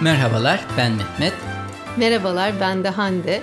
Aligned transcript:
Merhabalar, 0.00 0.66
ben 0.76 0.92
Mehmet. 0.92 1.32
Merhabalar, 1.96 2.60
ben 2.60 2.84
de 2.84 2.88
Hande. 2.88 3.42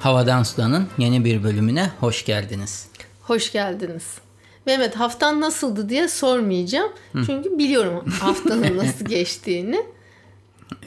Havadan 0.00 0.42
Sudan'ın 0.42 0.88
yeni 0.98 1.24
bir 1.24 1.42
bölümüne 1.42 1.90
hoş 2.00 2.24
geldiniz. 2.24 2.88
Hoş 3.22 3.52
geldiniz. 3.52 4.04
Mehmet 4.66 4.96
haftan 4.96 5.40
nasıldı 5.40 5.88
diye 5.88 6.08
sormayacağım. 6.08 6.92
Hı. 7.12 7.22
Çünkü 7.26 7.58
biliyorum 7.58 8.04
haftanın 8.20 8.76
nasıl 8.76 9.04
geçtiğini. 9.04 9.86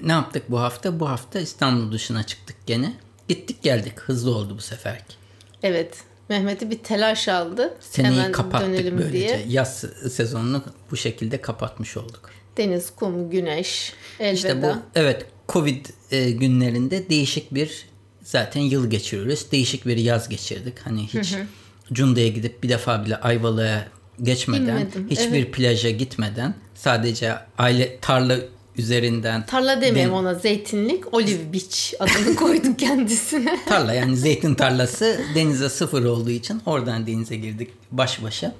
Ne 0.02 0.12
yaptık 0.12 0.44
bu 0.50 0.60
hafta? 0.60 1.00
Bu 1.00 1.10
hafta 1.10 1.40
İstanbul 1.40 1.92
dışına 1.92 2.24
çıktık 2.24 2.56
gene. 2.66 2.94
Gittik 3.28 3.64
geldik. 3.64 4.00
Hızlı 4.00 4.36
oldu 4.36 4.58
bu 4.58 4.62
seferki. 4.62 5.16
Evet. 5.64 5.98
Mehmet'i 6.30 6.70
bir 6.70 6.80
telaş 6.80 7.28
aldı. 7.28 7.74
Seneyi 7.80 8.20
Hemen 8.20 8.32
kapattık 8.32 8.70
böylece. 8.70 9.12
Diye. 9.12 9.46
Yaz 9.48 9.86
sezonunu 10.12 10.64
bu 10.92 10.98
şekilde 10.98 11.42
kapatmış 11.42 11.98
olduk. 11.98 12.41
Deniz, 12.62 12.96
kum, 12.96 13.30
güneş, 13.30 13.94
elveda. 14.20 14.34
İşte 14.34 14.62
bu 14.62 14.68
evet 14.96 15.26
Covid 15.50 15.86
e, 16.12 16.32
günlerinde 16.32 17.10
değişik 17.10 17.54
bir 17.54 17.86
zaten 18.24 18.62
yıl 18.62 18.90
geçiriyoruz. 18.90 19.52
Değişik 19.52 19.86
bir 19.86 19.98
yaz 19.98 20.30
geçirdik. 20.30 20.80
Hani 20.84 21.08
hiç 21.08 21.36
hı 21.36 21.40
hı. 21.40 21.46
Cunda'ya 21.94 22.28
gidip 22.28 22.64
bir 22.64 22.70
defa 22.70 23.06
bile 23.06 23.16
Ayvalık'a 23.16 23.88
geçmeden, 24.22 24.78
Bilmedim, 24.78 25.08
hiçbir 25.10 25.44
evet. 25.44 25.54
plaja 25.54 25.90
gitmeden 25.90 26.56
sadece 26.76 27.36
aile 27.58 27.98
tarla 28.02 28.38
üzerinden. 28.78 29.46
Tarla 29.46 29.82
demeyelim 29.82 30.14
ona 30.14 30.34
zeytinlik 30.34 31.14
Olive 31.14 31.54
Beach 31.54 31.94
adını 32.00 32.36
koyduk 32.40 32.80
kendisine. 32.80 33.60
tarla 33.66 33.94
yani 33.94 34.18
zeytin 34.18 34.56
tarlası 34.56 35.22
denize 35.36 35.70
sıfır 35.70 36.04
olduğu 36.04 36.30
için 36.30 36.62
oradan 36.66 37.08
denize 37.08 37.36
girdik 37.36 37.70
baş 37.92 38.24
başa. 38.24 38.56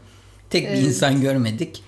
Tek 0.50 0.66
evet. 0.66 0.78
bir 0.78 0.88
insan 0.88 1.22
görmedik. 1.22 1.84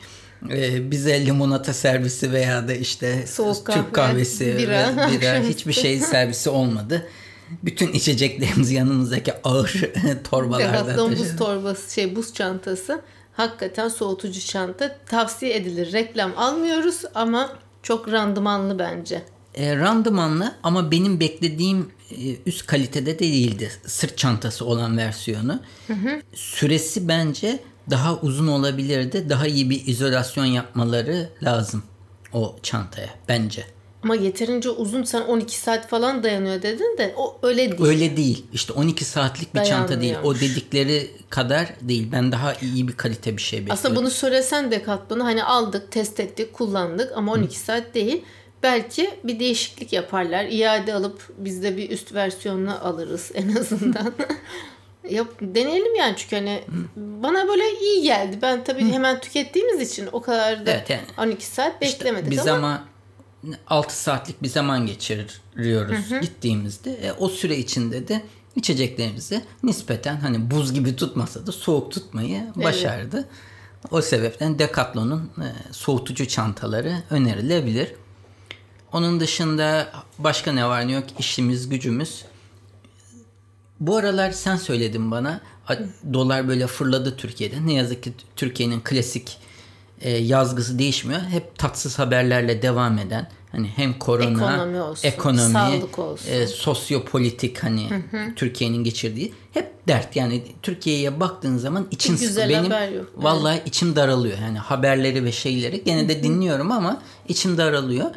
Ee, 0.50 0.92
bize 0.92 1.26
limonata 1.26 1.74
servisi 1.74 2.32
veya 2.32 2.68
da 2.68 2.74
işte 2.74 3.28
Soğuk 3.28 3.66
kahve, 3.66 3.82
Türk 3.82 3.94
kahvesi, 3.94 4.58
bira, 4.58 5.10
bira 5.12 5.40
hiçbir 5.40 5.74
şey 5.74 6.00
servisi 6.00 6.50
olmadı. 6.50 7.08
Bütün 7.64 7.92
içeceklerimizi 7.94 8.76
yanımızdaki 8.76 9.34
ağır 9.44 9.92
torbalarda 10.30 10.96
taşıdık. 10.96 11.20
buz 11.20 11.36
torbası, 11.38 11.94
şey 11.94 12.16
buz 12.16 12.34
çantası. 12.34 13.02
Hakikaten 13.34 13.88
soğutucu 13.88 14.42
çanta. 14.42 14.96
Tavsiye 15.06 15.56
edilir. 15.56 15.94
Reklam 15.94 16.32
almıyoruz 16.38 17.02
ama 17.16 17.50
çok 17.84 18.12
randımanlı 18.12 18.80
bence. 18.80 19.22
E, 19.56 19.76
randımanlı 19.76 20.56
ama 20.64 20.92
benim 20.92 21.20
beklediğim 21.20 21.92
e, 22.12 22.36
üst 22.46 22.68
kalitede 22.68 23.16
de 23.16 23.20
değildi. 23.20 23.72
Sırt 23.86 24.18
çantası 24.18 24.66
olan 24.66 24.98
versiyonu. 24.98 25.60
Hı 25.88 25.94
hı. 25.94 26.22
Süresi 26.34 27.08
bence 27.08 27.60
daha 27.90 28.16
uzun 28.16 28.48
olabilirdi. 28.48 29.30
Daha 29.30 29.48
iyi 29.48 29.70
bir 29.70 29.88
izolasyon 29.88 30.46
yapmaları 30.46 31.30
lazım 31.44 31.84
o 32.34 32.56
çantaya 32.64 33.10
bence. 33.30 33.66
Ama 34.04 34.16
yeterince 34.16 34.70
uzun 34.70 35.04
sen 35.04 35.22
12 35.22 35.58
saat 35.60 35.88
falan 35.90 36.24
dayanıyor 36.24 36.62
dedin 36.62 36.98
de 36.98 37.14
o 37.18 37.38
öyle 37.44 37.72
değil. 37.72 37.82
Öyle 37.82 38.18
değil. 38.18 38.46
İşte 38.54 38.74
12 38.74 39.06
saatlik 39.06 39.56
bir 39.56 39.64
çanta 39.64 40.02
değil. 40.02 40.16
O 40.24 40.36
dedikleri 40.36 41.12
kadar 41.30 41.74
değil. 41.82 42.08
Ben 42.12 42.32
daha 42.32 42.54
iyi 42.54 42.88
bir 42.88 42.94
kalite 42.94 43.38
bir 43.38 43.42
şey 43.42 43.60
bekliyorum. 43.60 43.80
Aslında 43.80 44.00
bunu 44.00 44.10
söylesen 44.10 44.72
Decathlon'u 44.72 45.24
hani 45.24 45.44
aldık, 45.44 45.92
test 45.92 46.20
ettik, 46.20 46.54
kullandık 46.54 47.12
ama 47.16 47.32
12 47.32 47.56
Hı. 47.56 47.60
saat 47.60 47.94
değil. 47.94 48.22
Belki 48.64 49.10
bir 49.24 49.40
değişiklik 49.40 49.94
yaparlar. 49.94 50.46
İade 50.46 50.94
alıp 50.94 51.34
biz 51.38 51.64
de 51.64 51.78
bir 51.78 51.90
üst 51.90 52.14
versiyonunu 52.14 52.88
alırız 52.88 53.32
en 53.34 53.56
azından. 53.56 54.14
Yap, 55.10 55.28
deneyelim 55.42 55.96
yani 55.96 56.14
çünkü 56.18 56.36
hani 56.36 56.64
Hı. 56.66 57.02
bana 57.24 57.48
böyle 57.48 57.80
iyi 57.80 58.04
geldi. 58.04 58.40
Ben 58.42 58.64
tabii 58.64 58.84
Hı. 58.84 58.94
hemen 58.94 59.20
tükettiğimiz 59.20 59.92
için 59.92 60.10
o 60.12 60.22
kadar 60.22 60.66
da 60.66 60.72
evet, 60.72 60.90
yani. 60.90 61.04
12 61.18 61.46
saat 61.46 61.82
beklemedik 61.82 62.34
işte 62.34 62.42
biz 62.42 62.48
ama. 62.48 62.68
ama 62.68 62.84
6 63.68 64.02
saatlik 64.02 64.44
bir 64.44 64.48
zaman 64.48 64.86
geçiriyoruz 64.86 66.12
hı 66.12 66.16
hı. 66.16 66.20
gittiğimizde. 66.20 66.92
E, 66.92 67.12
o 67.12 67.30
süre 67.30 67.58
içinde 67.58 68.08
de 68.08 68.22
içeceklerimizi 68.56 69.42
nispeten 69.64 70.16
hani 70.16 70.52
buz 70.52 70.74
gibi 70.74 70.96
tutmasa 70.96 71.48
da 71.48 71.52
soğuk 71.52 71.92
tutmayı 71.92 72.44
evet. 72.56 72.66
başardı. 72.66 73.28
O 73.92 74.02
sebepten 74.02 74.60
Decathlon'un 74.60 75.32
e, 75.38 75.48
soğutucu 75.72 76.28
çantaları 76.28 76.94
önerilebilir. 77.10 77.94
Onun 78.94 79.20
dışında 79.20 79.92
başka 80.20 80.52
ne 80.52 80.68
var 80.68 80.88
ne 80.88 80.92
yok 80.92 81.04
işimiz 81.20 81.70
gücümüz. 81.70 82.26
Bu 83.88 83.98
aralar 83.98 84.32
sen 84.32 84.56
söyledin 84.56 85.12
bana 85.12 85.42
dolar 86.14 86.48
böyle 86.48 86.68
fırladı 86.68 87.18
Türkiye'de. 87.18 87.66
Ne 87.66 87.74
yazık 87.74 88.04
ki 88.04 88.14
Türkiye'nin 88.36 88.80
klasik 88.80 89.38
e, 90.02 90.12
yazgısı 90.12 90.80
değişmiyor. 90.80 91.22
Hep 91.22 91.58
tatsız 91.58 92.00
haberlerle 92.00 92.62
devam 92.62 92.98
eden 92.98 93.30
hani 93.52 93.68
hem 93.68 94.00
korona, 94.00 94.54
ekonomi, 94.54 94.82
olsun, 94.82 95.08
ekonomi 95.08 95.54
sağlık 95.54 96.00
olsun. 96.00 96.32
E, 96.32 96.48
sosyopolitik 96.48 97.64
hani 97.64 97.90
Türkiye'nin 98.36 98.84
geçirdiği 98.84 99.34
hep 99.54 99.88
dert. 99.88 100.16
Yani 100.16 100.44
Türkiye'ye 100.62 101.20
baktığın 101.20 101.58
zaman 101.58 101.88
için 101.92 102.18
Güzel 102.18 102.50
benim 102.50 102.64
haber 102.64 102.90
yok. 102.92 103.12
vallahi 103.16 103.58
evet. 103.58 103.68
içim 103.68 103.96
daralıyor. 103.96 104.38
Yani 104.38 104.58
haberleri 104.58 105.26
ve 105.26 105.32
şeyleri 105.32 105.84
gene 105.84 106.10
de 106.10 106.24
dinliyorum 106.24 106.72
ama 106.72 107.02
içim 107.28 107.58
daralıyor. 107.58 108.12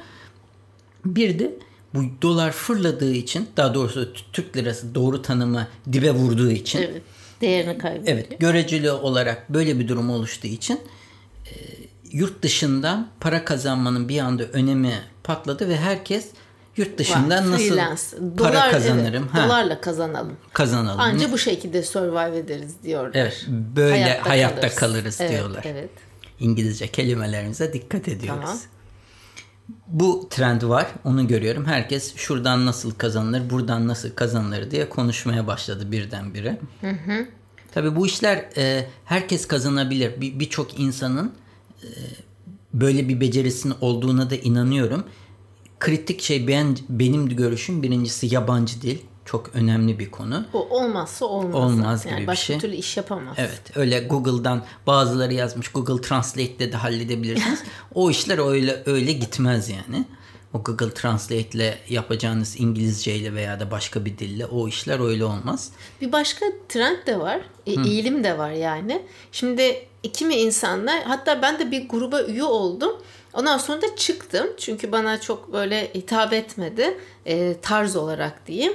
Bir 1.04 1.38
de 1.38 1.54
bu 1.97 2.23
dolar 2.23 2.53
fırladığı 2.53 3.12
için 3.12 3.49
daha 3.57 3.75
doğrusu 3.75 4.12
Türk 4.33 4.57
lirası 4.57 4.95
doğru 4.95 5.23
tanımı 5.23 5.69
dibe 5.93 6.11
vurduğu 6.11 6.51
için 6.51 6.79
evet, 6.79 7.03
değerini 7.41 7.79
kaybediyor. 7.79 8.17
Evet, 8.17 8.41
göreceli 8.41 8.91
olarak 8.91 9.51
böyle 9.51 9.79
bir 9.79 9.89
durum 9.89 10.11
oluştuğu 10.11 10.47
için 10.47 10.81
e, 11.47 11.55
yurt 12.12 12.43
dışından 12.43 13.09
para 13.21 13.45
kazanmanın 13.45 14.09
bir 14.09 14.19
anda 14.19 14.43
önemi 14.45 14.95
patladı 15.25 15.69
ve 15.69 15.77
herkes 15.77 16.29
yurt 16.77 16.99
dışından 16.99 17.51
nasıl 17.51 17.69
freelance. 17.69 18.03
para 18.39 18.53
Dolar, 18.53 18.71
kazanırım? 18.71 19.23
Evet, 19.23 19.34
ha. 19.34 19.47
Dolarla 19.47 19.81
kazanalım. 19.81 20.37
Kazanalım. 20.53 21.01
Anca 21.01 21.33
bu 21.33 21.39
şekilde 21.39 21.83
survive 21.83 22.39
ederiz 22.39 22.75
diyorlar. 22.83 23.11
Evet, 23.15 23.47
böyle 23.49 24.03
hayatta, 24.03 24.31
hayatta 24.31 24.61
kalırız, 24.61 24.77
kalırız 24.77 25.21
evet, 25.21 25.31
diyorlar. 25.31 25.63
Evet. 25.67 25.91
İngilizce 26.41 26.89
kelimelerimize 26.89 27.73
dikkat 27.73 28.09
ediyoruz. 28.09 28.43
Tamam. 28.45 28.59
Bu 29.87 30.28
trend 30.31 30.62
var. 30.62 30.87
Onu 31.04 31.27
görüyorum. 31.27 31.65
Herkes 31.65 32.16
şuradan 32.16 32.66
nasıl 32.66 32.91
kazanılır, 32.91 33.50
buradan 33.50 33.88
nasıl 33.88 34.10
kazanılır 34.10 34.71
diye 34.71 34.88
konuşmaya 34.88 35.47
başladı 35.47 35.93
birdenbire. 35.93 36.60
Hı 36.81 36.91
hı. 36.91 37.27
Tabii 37.72 37.97
bu 37.97 38.06
işler 38.06 38.44
e, 38.56 38.87
herkes 39.04 39.49
kazanabilir. 39.49 40.21
Birçok 40.21 40.78
bir 40.78 40.84
insanın 40.84 41.32
e, 41.82 41.88
böyle 42.75 43.09
bir 43.09 43.21
becerisinin 43.21 43.75
olduğuna 43.81 44.31
da 44.31 44.37
inanıyorum. 44.37 45.04
Kritik 45.81 46.22
şey 46.22 46.48
ben 46.48 46.77
benim 46.88 47.28
görüşüm 47.28 47.83
birincisi 47.83 48.34
yabancı 48.34 48.83
dil. 48.83 48.98
Çok 49.27 49.51
önemli 49.55 49.99
bir 49.99 50.11
konu. 50.11 50.45
O 50.53 50.69
olmazsa 50.69 51.27
olmaz. 51.27 51.55
Olmaz 51.55 52.05
gibi 52.05 52.13
yani 52.13 52.21
bir 52.21 52.37
şey. 52.37 52.57
Başka 52.57 52.59
türlü 52.59 52.77
iş 52.77 52.97
yapamaz. 52.97 53.37
Evet. 53.39 53.77
Öyle 53.77 54.01
Google'dan 54.01 54.65
bazıları 54.87 55.35
yazmış. 55.35 55.69
Google 55.69 56.01
Translate'de 56.01 56.73
de 56.73 56.77
halledebilirsiniz. 56.77 57.63
o 57.95 58.11
işler 58.11 58.51
öyle 58.51 58.83
öyle 58.87 59.13
gitmez 59.13 59.69
yani. 59.69 60.05
O 60.55 60.63
Google 60.63 60.95
Translate 60.95 61.49
ile 61.51 61.79
yapacağınız 61.89 62.61
İngilizce 62.61 63.15
ile 63.15 63.35
veya 63.35 63.61
da 63.61 63.71
başka 63.71 64.05
bir 64.05 64.19
dille 64.19 64.47
o 64.47 64.69
işler 64.69 65.09
öyle 65.09 65.25
olmaz. 65.25 65.71
Bir 66.01 66.13
başka 66.13 66.47
trend 66.69 67.07
de 67.07 67.21
var. 67.21 67.41
E, 67.67 67.73
eğilim 67.73 68.25
de 68.25 68.39
var 68.39 68.51
yani. 68.51 69.03
Şimdi 69.33 69.87
kimi 70.13 70.35
insanlar 70.35 71.03
hatta 71.03 71.43
ben 71.43 71.59
de 71.59 71.71
bir 71.71 71.89
gruba 71.89 72.23
üye 72.23 72.45
oldum. 72.45 72.93
Ondan 73.33 73.59
sonra 73.59 73.83
da 73.83 73.97
çıktım. 73.97 74.47
Çünkü 74.59 74.93
bana 74.93 75.21
çok 75.21 75.53
böyle 75.53 75.91
hitap 75.95 76.33
etmedi. 76.33 76.99
E, 77.27 77.57
tarz 77.63 77.97
olarak 77.97 78.47
diyeyim. 78.47 78.72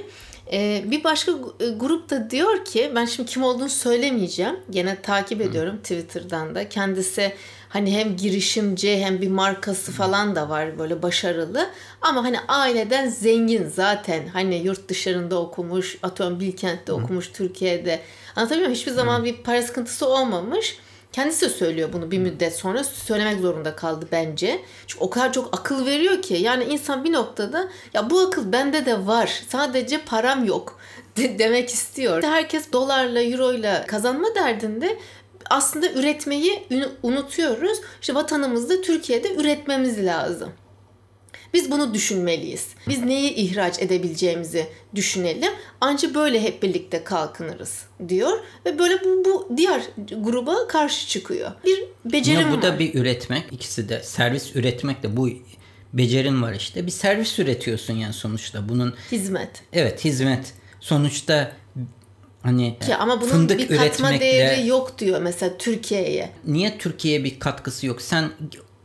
E, 0.52 0.84
bir 0.86 1.04
başka 1.04 1.32
e, 1.60 1.68
grup 1.68 2.10
da 2.10 2.30
diyor 2.30 2.64
ki 2.64 2.92
ben 2.94 3.04
şimdi 3.04 3.30
kim 3.30 3.42
olduğunu 3.42 3.68
söylemeyeceğim. 3.68 4.60
Gene 4.70 5.02
takip 5.02 5.40
ediyorum 5.40 5.74
Hı. 5.74 5.82
Twitter'dan 5.82 6.54
da. 6.54 6.68
Kendisi 6.68 7.32
hani 7.68 7.98
hem 7.98 8.16
girişimci 8.16 9.04
hem 9.04 9.20
bir 9.20 9.28
markası 9.28 9.92
falan 9.92 10.36
da 10.36 10.48
var 10.48 10.78
böyle 10.78 11.02
başarılı. 11.02 11.70
Ama 12.00 12.24
hani 12.24 12.40
aileden 12.40 13.08
zengin 13.08 13.68
zaten. 13.68 14.26
Hani 14.26 14.56
yurt 14.56 14.88
dışarında 14.88 15.40
okumuş, 15.40 15.98
atıyorum 16.02 16.40
Bilkent'te 16.40 16.92
okumuş, 16.92 17.32
Türkiye'de. 17.32 18.00
Anlatabiliyor 18.36 18.68
muyum? 18.68 18.78
Hiçbir 18.80 18.92
zaman 18.92 19.24
bir 19.24 19.36
para 19.36 19.62
sıkıntısı 19.62 20.08
olmamış. 20.08 20.78
Kendisi 21.12 21.46
de 21.46 21.48
söylüyor 21.50 21.88
bunu 21.92 22.10
bir 22.10 22.18
müddet 22.18 22.56
sonra 22.56 22.84
söylemek 22.84 23.40
zorunda 23.40 23.76
kaldı 23.76 24.06
bence. 24.12 24.60
Çünkü 24.86 25.04
o 25.04 25.10
kadar 25.10 25.32
çok 25.32 25.58
akıl 25.58 25.86
veriyor 25.86 26.22
ki 26.22 26.34
yani 26.34 26.64
insan 26.64 27.04
bir 27.04 27.12
noktada 27.12 27.68
ya 27.94 28.10
bu 28.10 28.20
akıl 28.20 28.52
bende 28.52 28.86
de 28.86 29.06
var 29.06 29.42
sadece 29.48 29.98
param 29.98 30.44
yok 30.44 30.78
de- 31.16 31.38
demek 31.38 31.68
istiyor. 31.70 32.22
Herkes 32.22 32.72
dolarla 32.72 33.22
euroyla 33.22 33.86
kazanma 33.86 34.34
derdinde 34.34 34.98
aslında 35.50 35.90
üretmeyi 35.90 36.62
unutuyoruz. 37.02 37.80
İşte 38.00 38.14
vatanımızda 38.14 38.80
Türkiye'de 38.80 39.34
üretmemiz 39.34 40.04
lazım. 40.04 40.52
Biz 41.54 41.70
bunu 41.70 41.94
düşünmeliyiz. 41.94 42.66
Biz 42.88 43.04
neyi 43.04 43.34
ihraç 43.34 43.82
edebileceğimizi 43.82 44.66
düşünelim. 44.94 45.52
Ancak 45.80 46.14
böyle 46.14 46.42
hep 46.42 46.62
birlikte 46.62 47.04
kalkınırız 47.04 47.82
diyor 48.08 48.38
ve 48.66 48.78
böyle 48.78 49.04
bu, 49.04 49.24
bu 49.24 49.56
diğer 49.56 49.82
gruba 50.18 50.68
karşı 50.68 51.08
çıkıyor. 51.08 51.50
Bir 51.64 51.84
becerim 52.12 52.40
ya 52.40 52.50
bu 52.52 52.56
var. 52.56 52.62
da 52.62 52.78
bir 52.78 52.94
üretmek. 52.94 53.44
İkisi 53.50 53.88
de 53.88 54.02
servis 54.02 54.56
üretmek 54.56 55.02
de 55.02 55.16
bu 55.16 55.28
becerin 55.92 56.42
var 56.42 56.52
işte. 56.52 56.86
Bir 56.86 56.90
servis 56.90 57.38
üretiyorsun 57.38 57.94
yani 57.94 58.12
sonuçta. 58.12 58.68
Bunun 58.68 58.94
Hizmet. 59.12 59.50
evet 59.72 60.04
hizmet. 60.04 60.52
Sonuçta 60.80 61.52
hani 62.42 62.78
Ki 62.78 62.96
ama 62.96 63.20
bunun 63.20 63.30
fındık 63.30 63.58
bir 63.58 63.68
katma 63.68 63.84
üretmekle 63.86 64.20
değeri 64.20 64.66
yok 64.66 64.98
diyor 64.98 65.22
mesela 65.22 65.58
Türkiye'ye. 65.58 66.30
niye 66.46 66.78
Türkiye'ye 66.78 67.24
bir 67.24 67.38
katkısı 67.40 67.86
yok? 67.86 68.02
Sen 68.02 68.30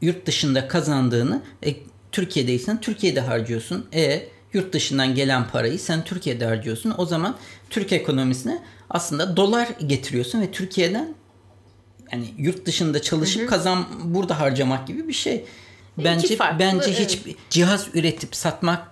yurt 0.01 0.25
dışında 0.25 0.67
kazandığını 0.67 1.41
e, 1.65 1.75
Türkiye'deysen 2.11 2.81
Türkiye'de 2.81 3.21
harcıyorsun. 3.21 3.85
E 3.93 4.27
yurt 4.53 4.73
dışından 4.73 5.15
gelen 5.15 5.47
parayı 5.47 5.79
sen 5.79 6.03
Türkiye'de 6.03 6.45
harcıyorsun. 6.45 6.93
O 6.97 7.05
zaman 7.05 7.37
Türk 7.69 7.93
ekonomisine 7.93 8.63
aslında 8.89 9.37
dolar 9.37 9.67
getiriyorsun 9.87 10.41
ve 10.41 10.51
Türkiye'den 10.51 11.15
yani 12.11 12.33
yurt 12.37 12.65
dışında 12.65 13.01
çalışıp 13.01 13.49
kazan 13.49 13.85
burada 14.03 14.39
harcamak 14.39 14.87
gibi 14.87 15.07
bir 15.07 15.13
şey. 15.13 15.45
Bence 15.97 16.35
farklı, 16.35 16.59
bence 16.59 16.85
evet. 16.87 16.99
hiç 16.99 17.35
cihaz 17.49 17.87
üretip 17.93 18.35
satmak 18.35 18.87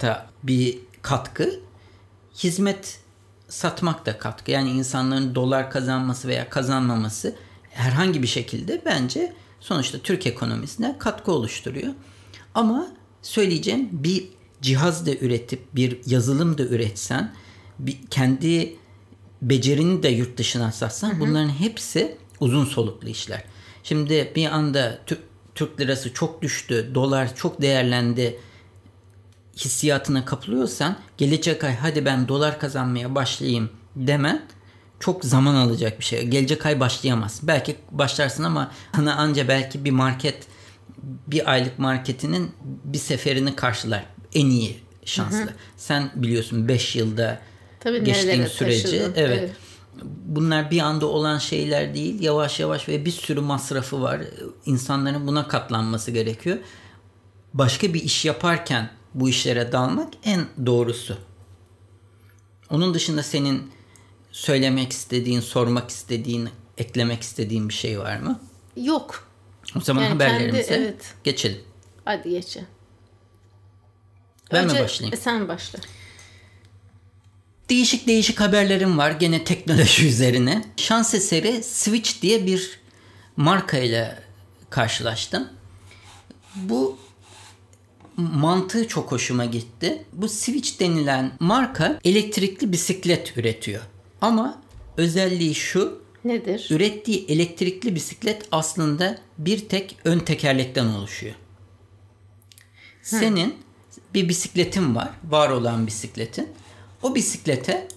da 0.00 0.26
bir 0.42 0.78
katkı. 1.02 1.60
Hizmet 2.34 3.00
satmak 3.48 4.06
da 4.06 4.18
katkı. 4.18 4.50
Yani 4.50 4.70
insanların 4.70 5.34
dolar 5.34 5.70
kazanması 5.70 6.28
veya 6.28 6.48
kazanmaması 6.48 7.34
herhangi 7.70 8.22
bir 8.22 8.26
şekilde 8.26 8.82
bence 8.84 9.32
sonuçta 9.60 9.98
Türk 9.98 10.26
ekonomisine 10.26 10.96
katkı 10.98 11.32
oluşturuyor. 11.32 11.92
Ama 12.54 12.92
söyleyeceğim 13.22 13.88
bir 13.92 14.28
cihaz 14.60 15.06
da 15.06 15.10
üretip 15.14 15.74
bir 15.74 15.98
yazılım 16.06 16.58
da 16.58 16.62
üretsen 16.62 17.34
bir, 17.78 17.98
kendi 18.10 18.76
becerini 19.42 20.02
de 20.02 20.08
yurt 20.08 20.38
dışına 20.38 20.72
satsan 20.72 21.20
bunların 21.20 21.48
hepsi 21.48 22.16
uzun 22.40 22.64
soluklu 22.64 23.08
işler. 23.08 23.44
Şimdi 23.82 24.32
bir 24.36 24.46
anda 24.46 24.98
Türk, 25.06 25.20
Türk 25.54 25.80
lirası 25.80 26.14
çok 26.14 26.42
düştü, 26.42 26.90
dolar 26.94 27.36
çok 27.36 27.62
değerlendi 27.62 28.40
hissiyatına 29.56 30.24
kapılıyorsan 30.24 30.96
gelecek 31.18 31.64
ay 31.64 31.76
hadi 31.76 32.04
ben 32.04 32.28
dolar 32.28 32.60
kazanmaya 32.60 33.14
başlayayım 33.14 33.70
demen 33.96 34.46
çok 35.00 35.24
zaman 35.24 35.54
alacak 35.54 35.98
bir 35.98 36.04
şey. 36.04 36.26
Gelecek 36.26 36.66
ay 36.66 36.80
başlayamaz. 36.80 37.40
Belki 37.42 37.76
başlarsın 37.90 38.42
ama 38.42 38.72
sana 38.94 39.14
anca 39.14 39.48
belki 39.48 39.84
bir 39.84 39.90
market 39.90 40.46
bir 41.26 41.50
aylık 41.50 41.78
marketinin 41.78 42.50
bir 42.84 42.98
seferini 42.98 43.56
karşılar. 43.56 44.04
En 44.34 44.46
iyi 44.46 44.80
şanslı. 45.04 45.54
Sen 45.76 46.10
biliyorsun 46.14 46.68
5 46.68 46.96
yılda 46.96 47.40
Tabii 47.80 48.04
geçtiğin 48.04 48.46
süreci 48.46 48.82
taşıdın, 48.82 49.12
evet. 49.16 49.38
evet. 49.38 49.50
Bunlar 50.24 50.70
bir 50.70 50.80
anda 50.80 51.06
olan 51.06 51.38
şeyler 51.38 51.94
değil. 51.94 52.22
Yavaş 52.22 52.60
yavaş 52.60 52.88
ve 52.88 53.04
bir 53.04 53.10
sürü 53.10 53.40
masrafı 53.40 54.02
var. 54.02 54.20
İnsanların 54.66 55.26
buna 55.26 55.48
katlanması 55.48 56.10
gerekiyor. 56.10 56.58
Başka 57.54 57.94
bir 57.94 58.02
iş 58.02 58.24
yaparken 58.24 58.90
bu 59.14 59.28
işlere 59.28 59.72
dalmak 59.72 60.08
en 60.24 60.40
doğrusu. 60.66 61.18
Onun 62.70 62.94
dışında 62.94 63.22
senin 63.22 63.70
söylemek 64.32 64.92
istediğin, 64.92 65.40
sormak 65.40 65.90
istediğin, 65.90 66.48
eklemek 66.78 67.22
istediğin 67.22 67.68
bir 67.68 67.74
şey 67.74 67.98
var 67.98 68.18
mı? 68.18 68.40
Yok. 68.76 69.29
O 69.76 69.80
zaman 69.80 70.02
Yani 70.02 70.12
haberlerimize 70.12 70.66
kendi- 70.68 70.82
evet. 70.84 71.14
geçelim. 71.24 71.60
Hadi 72.04 72.30
geçe. 72.30 72.64
Ben 74.52 74.64
mi 74.66 74.70
Önce- 74.72 74.82
başlayayım? 74.84 75.14
E, 75.14 75.16
sen 75.20 75.48
başla. 75.48 75.78
Değişik 77.68 78.06
değişik 78.06 78.40
haberlerim 78.40 78.98
var 78.98 79.10
gene 79.10 79.44
teknoloji 79.44 80.06
üzerine. 80.08 80.64
Şans 80.76 81.14
eseri 81.14 81.62
Switch 81.62 82.22
diye 82.22 82.46
bir 82.46 82.80
markayla 83.36 84.18
karşılaştım. 84.70 85.48
Bu 86.54 86.98
mantığı 88.16 88.88
çok 88.88 89.12
hoşuma 89.12 89.44
gitti. 89.44 90.04
Bu 90.12 90.28
Switch 90.28 90.80
denilen 90.80 91.32
marka 91.40 91.98
elektrikli 92.04 92.72
bisiklet 92.72 93.38
üretiyor. 93.38 93.82
Ama 94.20 94.62
özelliği 94.96 95.54
şu, 95.54 96.02
Nedir? 96.24 96.66
ürettiği 96.70 97.26
elektrikli 97.28 97.94
bisiklet 97.94 98.42
aslında 98.52 99.18
bir 99.38 99.68
tek 99.68 99.96
ön 100.04 100.18
tekerlekten 100.18 100.86
oluşuyor. 100.86 101.34
Senin 103.02 103.54
bir 104.14 104.28
bisikletin 104.28 104.94
var, 104.94 105.10
var 105.28 105.50
olan 105.50 105.86
bisikletin. 105.86 106.48
O 107.02 107.14
bisiklete 107.14 107.88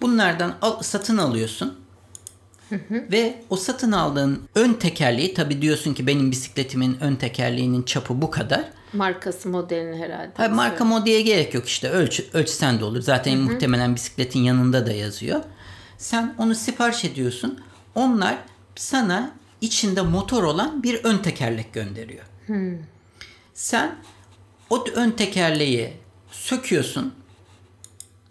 bunlardan 0.00 0.54
al- 0.62 0.82
satın 0.82 1.16
alıyorsun. 1.18 1.78
Ve 2.90 3.42
o 3.50 3.56
satın 3.56 3.92
aldığın 3.92 4.48
ön 4.54 4.74
tekerleği 4.74 5.34
tabi 5.34 5.62
diyorsun 5.62 5.94
ki 5.94 6.06
benim 6.06 6.30
bisikletimin 6.30 6.96
ön 7.00 7.16
tekerleğinin 7.16 7.82
çapı 7.82 8.22
bu 8.22 8.30
kadar. 8.30 8.64
Markası 8.92 9.48
modelini 9.48 9.96
herhalde. 9.96 10.32
Ha, 10.36 10.48
marka 10.48 10.84
modeye 10.84 11.22
gerek 11.22 11.54
yok 11.54 11.68
işte 11.68 11.90
ölç, 11.90 12.22
ölçsen 12.32 12.80
de 12.80 12.84
olur. 12.84 13.00
Zaten 13.02 13.38
muhtemelen 13.38 13.94
bisikletin 13.94 14.40
yanında 14.40 14.86
da 14.86 14.92
yazıyor. 14.92 15.40
Sen 15.98 16.34
onu 16.38 16.54
sipariş 16.54 17.04
ediyorsun. 17.04 17.60
Onlar 17.94 18.38
sana 18.76 19.34
içinde 19.60 20.02
motor 20.02 20.42
olan 20.42 20.82
bir 20.82 21.04
ön 21.04 21.18
tekerlek 21.18 21.72
gönderiyor. 21.74 22.24
Sen 23.54 23.96
o 24.70 24.84
ön 24.94 25.10
tekerleği 25.10 25.92
söküyorsun. 26.30 27.14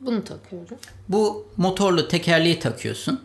Bunu 0.01 0.23
takıyorum. 0.23 0.77
Bu 1.09 1.47
motorlu 1.57 2.07
tekerleği 2.07 2.59
takıyorsun. 2.59 3.21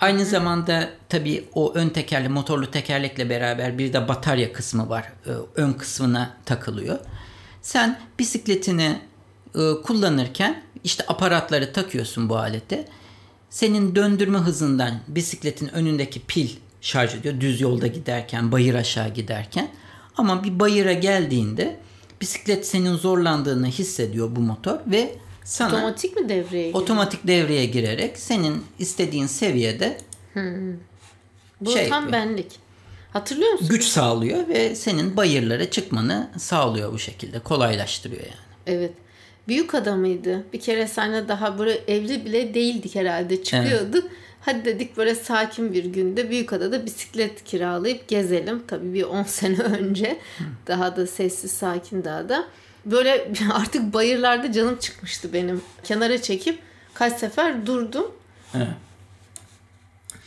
Aynı 0.00 0.24
zamanda 0.24 0.90
tabii 1.08 1.48
o 1.54 1.74
ön 1.74 1.88
tekerle 1.88 2.28
motorlu 2.28 2.70
tekerlekle 2.70 3.30
beraber 3.30 3.78
bir 3.78 3.92
de 3.92 4.08
batarya 4.08 4.52
kısmı 4.52 4.88
var. 4.88 5.12
Ee, 5.26 5.30
Ön 5.54 5.72
kısmına 5.72 6.36
takılıyor. 6.44 6.98
Sen 7.62 8.00
bisikletini 8.18 9.00
e, 9.54 9.60
kullanırken 9.84 10.62
işte 10.84 11.04
aparatları 11.08 11.72
takıyorsun 11.72 12.28
bu 12.28 12.36
alete. 12.36 12.88
Senin 13.50 13.94
döndürme 13.94 14.38
hızından 14.38 15.00
bisikletin 15.08 15.68
önündeki 15.68 16.20
pil 16.20 16.48
şarj 16.80 17.14
ediyor. 17.14 17.40
Düz 17.40 17.60
yolda 17.60 17.86
giderken, 17.86 18.52
bayır 18.52 18.74
aşağı 18.74 19.14
giderken. 19.14 19.70
Ama 20.16 20.44
bir 20.44 20.60
bayıra 20.60 20.92
geldiğinde 20.92 21.76
bisiklet 22.20 22.66
senin 22.66 22.94
zorlandığını 22.96 23.66
hissediyor 23.66 24.36
bu 24.36 24.40
motor 24.40 24.78
ve 24.86 25.14
sana 25.44 25.68
Otomatik 25.76 26.16
mi 26.16 26.28
devreye 26.28 26.66
giriyor? 26.66 26.82
otomatik 26.82 27.26
devreye 27.26 27.66
girerek 27.66 28.18
senin 28.18 28.64
istediğin 28.78 29.26
seviyede 29.26 29.98
Bu 31.60 31.70
şey 31.70 31.88
tam 31.88 32.12
benlik. 32.12 32.46
Hatırlıyor 33.12 33.52
musun? 33.52 33.68
güç 33.68 33.84
sağlıyor 33.84 34.48
ve 34.48 34.74
senin 34.74 35.16
bayırlara 35.16 35.70
çıkmanı 35.70 36.30
sağlıyor 36.38 36.92
bu 36.92 36.98
şekilde. 36.98 37.38
Kolaylaştırıyor 37.38 38.22
yani. 38.22 38.34
Evet. 38.66 38.92
Büyük 39.48 39.74
adamıydı. 39.74 40.44
Bir 40.52 40.60
kere 40.60 40.86
seninle 40.86 41.28
daha 41.28 41.58
böyle 41.58 41.72
evli 41.88 42.24
bile 42.24 42.54
değildik 42.54 42.94
herhalde. 42.94 43.42
Çıkıyorduk. 43.42 44.04
Hadi 44.40 44.64
dedik 44.64 44.96
böyle 44.96 45.14
sakin 45.14 45.72
bir 45.72 45.84
günde 45.84 46.30
Büyükada'da 46.30 46.86
bisiklet 46.86 47.44
kiralayıp 47.44 48.08
gezelim. 48.08 48.62
Tabii 48.68 48.94
bir 48.94 49.02
10 49.02 49.22
sene 49.26 49.58
önce. 49.58 50.18
Daha 50.66 50.96
da 50.96 51.06
sessiz 51.06 51.50
sakin 51.50 52.04
daha 52.04 52.28
da. 52.28 52.44
Böyle 52.86 53.28
artık 53.52 53.94
bayırlarda 53.94 54.52
canım 54.52 54.76
çıkmıştı 54.80 55.32
benim. 55.32 55.62
Kenara 55.84 56.22
çekip 56.22 56.58
kaç 56.94 57.18
sefer 57.18 57.66
durdum. 57.66 58.10
Evet. 58.54 58.68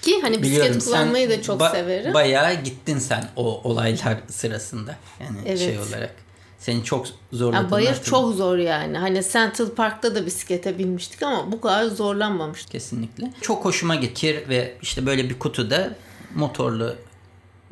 Ki 0.02 0.22
hani 0.22 0.42
Biliyorum 0.44 0.68
bisiklet 0.68 0.86
kullanmayı 0.86 1.30
da 1.30 1.42
çok 1.42 1.62
ba- 1.62 1.72
severim. 1.72 2.14
Bayağı 2.14 2.54
gittin 2.64 2.98
sen 3.00 3.28
o 3.36 3.62
olaylar 3.70 4.18
sırasında. 4.30 4.96
Yani 5.20 5.38
Evet. 5.46 5.60
şey 5.60 5.80
olarak. 5.80 6.16
Seni 6.62 6.84
çok 6.84 7.06
Yani 7.08 7.16
zorladığını 7.32 7.72
bayır 7.72 7.88
hatırlıyorum. 7.88 8.30
çok 8.30 8.38
zor 8.38 8.58
yani. 8.58 8.98
Hani 8.98 9.24
Central 9.32 9.70
Park'ta 9.70 10.16
da 10.16 10.26
bisiklete 10.26 10.78
binmiştik 10.78 11.24
ama 11.24 11.52
bu 11.52 11.62
kadar 11.62 11.86
zorlanmamıştık. 11.86 12.72
Kesinlikle. 12.72 13.34
Çok 13.42 13.66
hoşuma 13.66 13.96
gitti 13.96 14.46
ve 14.50 14.74
işte 14.82 15.06
böyle 15.06 15.30
bir 15.30 15.40
kutuda 15.40 15.96
motorlu 16.36 16.96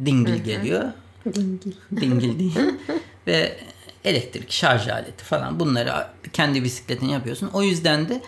dingil 0.05 0.36
geliyor. 0.43 0.84
Dingil. 1.25 1.72
Dingil 2.01 2.39
değil. 2.39 2.58
ve 3.27 3.58
elektrik 4.03 4.51
şarj 4.51 4.88
aleti 4.88 5.24
falan 5.24 5.60
bunları 5.60 5.93
kendi 6.34 6.63
bisikletini 6.63 7.12
yapıyorsun. 7.12 7.50
O 7.53 7.62
yüzden 7.63 8.10
de 8.10 8.22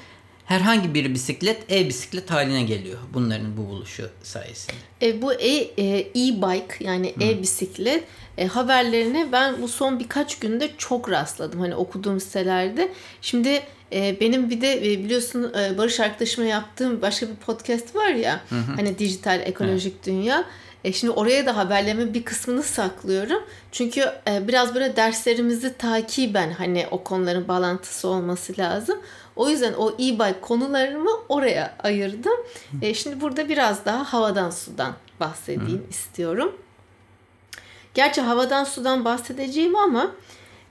herhangi 0.52 0.94
bir 0.94 1.14
bisiklet 1.14 1.72
e-bisiklet 1.72 2.32
haline 2.32 2.64
geliyor 2.64 3.00
bunların 3.14 3.58
bu 3.58 3.70
buluşu 3.70 4.10
sayesinde. 4.24 4.76
E, 5.02 5.22
bu 5.22 5.34
e, 5.34 5.48
e, 5.78 6.00
e-bike 6.00 6.76
yani 6.80 7.14
e-bisiklet 7.22 8.04
e, 8.38 8.48
haberlerine 8.48 9.32
ben 9.32 9.62
bu 9.62 9.68
son 9.68 10.00
birkaç 10.00 10.40
günde 10.40 10.70
çok 10.78 11.10
rastladım. 11.12 11.60
Hani 11.60 11.76
okuduğum 11.76 12.20
sitelerde. 12.20 12.92
Şimdi 13.22 13.62
e, 13.94 14.20
benim 14.20 14.50
bir 14.50 14.62
de 14.62 14.94
e, 14.94 15.04
biliyorsun 15.04 15.54
e, 15.60 15.78
Barış 15.78 16.00
arkadaşımla 16.00 16.48
yaptığım 16.48 17.02
başka 17.02 17.28
bir 17.28 17.36
podcast 17.36 17.96
var 17.96 18.10
ya. 18.10 18.42
Hani 18.76 19.00
dijital 19.00 19.40
ekolojik 19.40 20.06
dünya. 20.06 20.46
E, 20.84 20.94
şimdi 20.94 21.14
oraya 21.14 21.46
da 21.46 21.58
haberleme 21.58 22.14
bir 22.14 22.24
kısmını 22.24 22.64
saklıyorum. 22.64 23.44
Çünkü 23.72 24.02
e, 24.28 24.48
biraz 24.48 24.76
böyle 24.76 24.96
derslerimizi 24.96 25.78
takiben 25.78 26.52
hani 26.52 26.88
o 26.92 27.04
konuların 27.04 27.48
bağlantısı 27.48 28.08
olması 28.08 28.58
lazım. 28.58 29.00
O 29.36 29.50
yüzden 29.50 29.74
o 29.74 29.90
e-bike 29.90 30.42
konularımı 30.42 31.12
oraya 31.30 31.76
ayırdım. 31.84 32.38
E, 32.82 32.94
şimdi 32.94 33.22
burada 33.22 33.50
biraz 33.50 33.86
daha 33.86 34.14
havadan 34.14 34.50
sudan 34.50 34.94
bahsedeyim 35.20 35.88
istiyorum. 35.90 36.56
Gerçi 37.94 38.22
havadan 38.22 38.64
sudan 38.64 39.06
bahsedeceğim 39.06 39.76
ama 39.76 40.12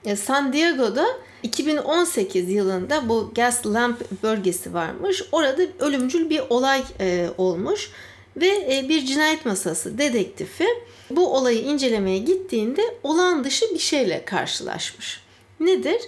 e, 0.05 0.17
San 0.17 0.53
Diego'da 0.53 1.07
2018 1.43 2.51
yılında 2.51 3.09
bu 3.09 3.33
Gas 3.35 3.67
Lamp 3.67 4.23
bölgesi 4.23 4.75
varmış. 4.75 5.23
Orada 5.33 5.63
ölümcül 5.79 6.31
bir 6.31 6.43
olay 6.51 6.83
e, 7.01 7.29
olmuş 7.39 7.91
ve 8.37 8.77
e, 8.77 8.89
bir 8.89 9.07
cinayet 9.07 9.47
masası 9.47 9.99
dedektifi 9.99 10.67
bu 11.11 11.37
olayı 11.37 11.61
incelemeye 11.61 12.19
gittiğinde 12.19 12.83
olağan 13.03 13.45
dışı 13.45 13.75
bir 13.75 13.79
şeyle 13.79 14.25
karşılaşmış. 14.25 15.21
Nedir? 15.61 16.01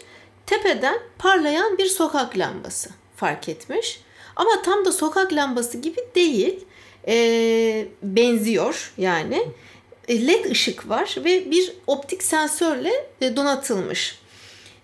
Tepeden 0.47 0.99
parlayan 1.19 1.79
bir 1.79 1.87
sokak 1.87 2.38
lambası 2.38 2.91
fark 3.17 3.49
etmiş. 3.49 4.00
Ama 4.37 4.62
tam 4.62 4.85
da 4.85 4.93
sokak 4.93 5.33
lambası 5.33 5.79
gibi 5.79 6.00
değil. 6.14 6.64
E, 7.09 7.87
benziyor 8.02 8.93
yani. 8.99 9.47
E, 10.09 10.26
LED 10.26 10.45
ışık 10.45 10.88
var 10.88 11.17
ve 11.25 11.50
bir 11.50 11.73
optik 11.87 12.23
sensörle 12.23 12.93
e, 13.21 13.37
donatılmış. 13.37 14.23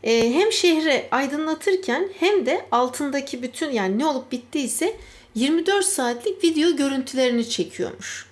Hem 0.03 0.53
şehri 0.53 1.09
aydınlatırken 1.11 2.09
hem 2.19 2.47
de 2.47 2.67
altındaki 2.71 3.43
bütün 3.43 3.71
yani 3.71 3.99
ne 3.99 4.07
olup 4.07 4.33
bittiyse 4.33 4.97
24 5.35 5.85
saatlik 5.85 6.45
video 6.45 6.77
görüntülerini 6.77 7.49
çekiyormuş. 7.49 8.27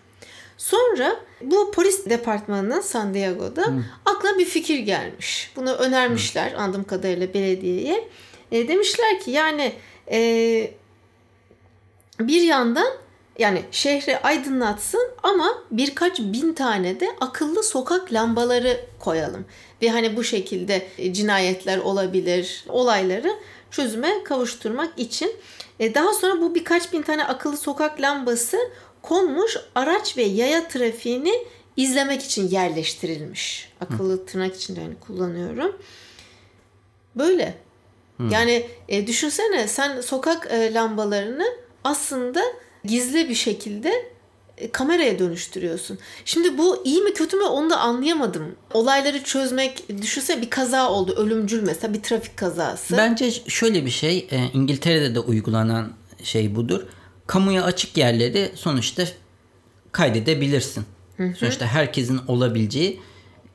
Sonra 0.57 1.17
bu 1.41 1.71
polis 1.71 2.07
departmanının 2.07 2.81
San 2.81 3.15
Diego'da 3.15 3.67
hmm. 3.67 3.85
aklına 4.05 4.39
bir 4.39 4.45
fikir 4.45 4.79
gelmiş. 4.79 5.53
Bunu 5.57 5.73
önermişler 5.73 6.51
hmm. 6.51 6.59
anladığım 6.59 6.85
kadarıyla 6.85 7.35
belediyeye. 7.35 8.09
E, 8.53 8.69
demişler 8.69 9.21
ki 9.21 9.31
yani 9.31 9.73
e, 10.11 10.71
bir 12.21 12.43
yandan 12.43 12.89
yani 13.39 13.63
şehri 13.71 14.19
aydınlatsın 14.19 15.11
ama 15.23 15.63
birkaç 15.71 16.19
bin 16.19 16.53
tane 16.53 17.01
de 17.01 17.09
akıllı 17.21 17.63
sokak 17.63 18.13
lambaları 18.13 18.81
koyalım. 18.99 19.45
Ve 19.83 19.89
hani 19.89 20.17
bu 20.17 20.25
şekilde 20.25 20.87
cinayetler 21.13 21.79
olabilir, 21.79 22.65
olayları 22.69 23.33
çözüme 23.77 24.25
kavuşturmak 24.25 24.99
için. 24.99 25.33
E, 25.81 25.95
daha 25.95 26.13
sonra 26.13 26.41
bu 26.41 26.55
birkaç 26.55 26.93
bin 26.93 27.03
tane 27.03 27.25
akıllı 27.25 27.57
sokak 27.57 28.01
lambası 28.01 28.59
konmuş 29.03 29.57
araç 29.75 30.17
ve 30.17 30.23
yaya 30.23 30.69
trafiğini 30.69 31.33
izlemek 31.77 32.23
için 32.23 32.49
yerleştirilmiş. 32.49 33.73
Akıllı 33.81 34.27
tırnak 34.27 34.57
içinde 34.57 34.81
yani 34.81 34.95
kullanıyorum. 35.01 35.77
Böyle. 37.15 37.55
Hmm. 38.17 38.31
Yani 38.31 38.67
e, 38.89 39.07
düşünsene 39.07 39.69
sen 39.69 40.01
sokak 40.01 40.49
e, 40.51 40.75
lambalarını 40.75 41.47
aslında 41.85 42.43
gizli 42.85 43.29
bir 43.29 43.35
şekilde 43.35 44.16
kameraya 44.73 45.19
dönüştürüyorsun. 45.19 45.99
Şimdi 46.25 46.59
bu 46.59 46.83
iyi 46.85 47.01
mi 47.01 47.15
kötü 47.15 47.37
mü 47.37 47.45
onu 47.45 47.71
da 47.71 47.79
anlayamadım. 47.79 48.55
Olayları 48.75 49.23
çözmek 49.23 49.89
düşünse 50.03 50.43
bir 50.43 50.51
kaza 50.51 50.91
oldu 50.91 51.15
ölümcül 51.17 51.63
mesela 51.63 51.95
bir 51.95 52.03
trafik 52.03 52.37
kazası. 52.37 52.97
Bence 52.97 53.31
şöyle 53.31 53.87
bir 53.87 53.91
şey 53.91 54.29
e, 54.31 54.39
İngiltere'de 54.55 55.15
de 55.15 55.21
uygulanan 55.21 55.93
şey 56.23 56.55
budur. 56.55 56.87
Kamuya 57.27 57.65
açık 57.65 57.97
yerleri 57.97 58.53
sonuçta 58.55 59.03
kaydedebilirsin. 59.93 60.85
Hı 61.17 61.23
hı. 61.23 61.35
Sonuçta 61.35 61.67
herkesin 61.67 62.21
olabileceği, 62.29 63.01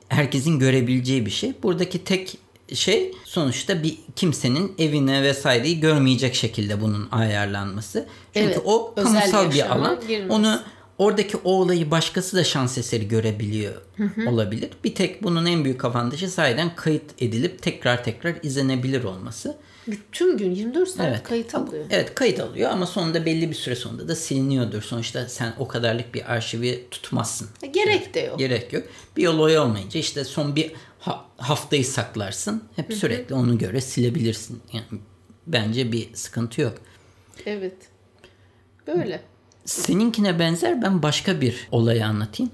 herkesin 0.08 0.58
görebileceği 0.58 1.26
bir 1.26 1.30
şey. 1.30 1.52
Buradaki 1.62 2.04
tek 2.04 2.38
şey 2.74 3.12
sonuçta 3.24 3.82
bir 3.82 3.98
kimsenin 4.16 4.74
evine 4.78 5.22
vesaireyi 5.22 5.80
görmeyecek 5.80 6.34
şekilde 6.34 6.80
bunun 6.80 7.08
ayarlanması. 7.10 8.06
Çünkü 8.34 8.46
evet, 8.46 8.60
o 8.64 8.94
kamusal 8.94 9.52
bir 9.52 9.72
alan. 9.72 10.00
Girmez. 10.08 10.30
Onu 10.30 10.62
oradaki 10.98 11.36
o 11.36 11.52
olayı 11.52 11.90
başkası 11.90 12.36
da 12.36 12.44
şans 12.44 12.78
eseri 12.78 13.08
görebiliyor 13.08 13.74
hı 13.96 14.04
hı. 14.04 14.30
olabilir. 14.30 14.70
Bir 14.84 14.94
tek 14.94 15.22
bunun 15.22 15.46
en 15.46 15.64
büyük 15.64 15.84
avantajı 15.84 16.30
sahiden 16.30 16.74
kayıt 16.76 17.22
edilip 17.22 17.62
tekrar 17.62 18.04
tekrar 18.04 18.34
izlenebilir 18.42 19.04
olması. 19.04 19.56
Bütün 19.86 20.38
gün 20.38 20.50
24 20.54 20.88
saat 20.88 21.06
evet. 21.06 21.22
kayıt 21.22 21.54
alıyor. 21.54 21.84
Evet 21.90 22.14
kayıt 22.14 22.40
alıyor 22.40 22.70
ama 22.70 22.86
sonunda 22.86 23.26
belli 23.26 23.50
bir 23.50 23.54
süre 23.54 23.76
sonunda 23.76 24.08
da 24.08 24.16
siliniyordur. 24.16 24.82
Sonuçta 24.82 25.28
sen 25.28 25.54
o 25.58 25.68
kadarlık 25.68 26.14
bir 26.14 26.32
arşivi 26.32 26.86
tutmazsın. 26.90 27.48
E, 27.62 27.66
gerek 27.66 28.02
evet. 28.04 28.14
de 28.14 28.20
yok. 28.20 28.38
Gerek 28.38 28.72
yok. 28.72 28.84
Bir 29.16 29.26
olay 29.26 29.58
olmayınca 29.58 30.00
işte 30.00 30.24
son 30.24 30.56
bir 30.56 30.72
ha- 30.98 31.24
haftayı 31.36 31.84
saklarsın. 31.84 32.64
Hep 32.76 32.88
Hı-hı. 32.88 32.96
sürekli 32.96 33.34
onu 33.34 33.58
göre 33.58 33.80
silebilirsin. 33.80 34.62
Yani 34.72 34.84
bence 35.46 35.92
bir 35.92 36.14
sıkıntı 36.14 36.60
yok. 36.60 36.74
Evet. 37.46 37.76
Böyle. 38.86 39.31
Seninkine 39.64 40.38
benzer 40.38 40.82
ben 40.82 41.02
başka 41.02 41.40
bir 41.40 41.68
olayı 41.70 42.06
anlatayım. 42.06 42.52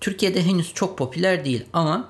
Türkiye'de 0.00 0.42
henüz 0.42 0.74
çok 0.74 0.98
popüler 0.98 1.44
değil 1.44 1.64
ama 1.72 2.08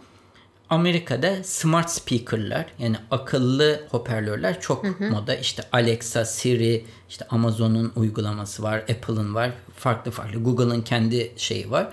Amerika'da 0.71 1.45
smart 1.45 1.91
speaker'lar 1.91 2.67
yani 2.79 2.97
akıllı 3.11 3.87
hoparlörler 3.91 4.61
çok 4.61 4.85
hı 4.85 4.89
hı. 4.89 5.11
moda. 5.11 5.35
İşte 5.35 5.63
Alexa, 5.73 6.25
Siri, 6.25 6.85
işte 7.09 7.27
Amazon'un 7.31 7.93
uygulaması 7.97 8.63
var, 8.63 8.79
Apple'ın 8.79 9.35
var, 9.35 9.53
farklı 9.77 10.11
farklı. 10.11 10.43
Google'ın 10.43 10.83
kendi 10.83 11.33
şeyi 11.37 11.71
var. 11.71 11.89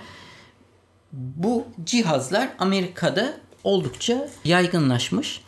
Bu 1.13 1.67
cihazlar 1.83 2.49
Amerika'da 2.59 3.37
oldukça 3.63 4.29
yaygınlaşmış. 4.45 5.41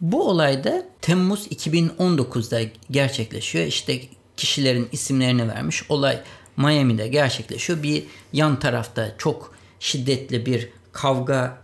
Bu 0.00 0.28
olayda 0.28 0.86
Temmuz 1.00 1.46
2019'da 1.46 2.60
gerçekleşiyor. 2.90 3.66
İşte 3.66 4.00
kişilerin 4.38 4.88
isimlerini 4.92 5.48
vermiş. 5.48 5.82
Olay 5.88 6.20
Miami'de 6.56 7.08
gerçekleşiyor. 7.08 7.82
Bir 7.82 8.04
yan 8.32 8.58
tarafta 8.58 9.14
çok 9.18 9.54
şiddetli 9.80 10.46
bir 10.46 10.68
kavga 10.92 11.58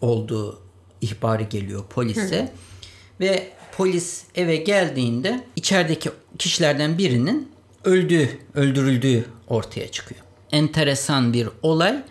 olduğu 0.00 0.60
ihbarı 1.00 1.42
geliyor 1.42 1.84
polise. 1.86 2.42
Hı. 2.42 2.48
Ve 3.20 3.50
polis 3.76 4.22
eve 4.34 4.56
geldiğinde 4.56 5.44
içerideki 5.56 6.10
kişilerden 6.38 6.98
birinin 6.98 7.52
öldüğü, 7.84 8.38
öldürüldüğü 8.54 9.24
ortaya 9.48 9.88
çıkıyor. 9.88 10.20
Enteresan 10.52 11.32
bir 11.32 11.48
olay. 11.62 12.02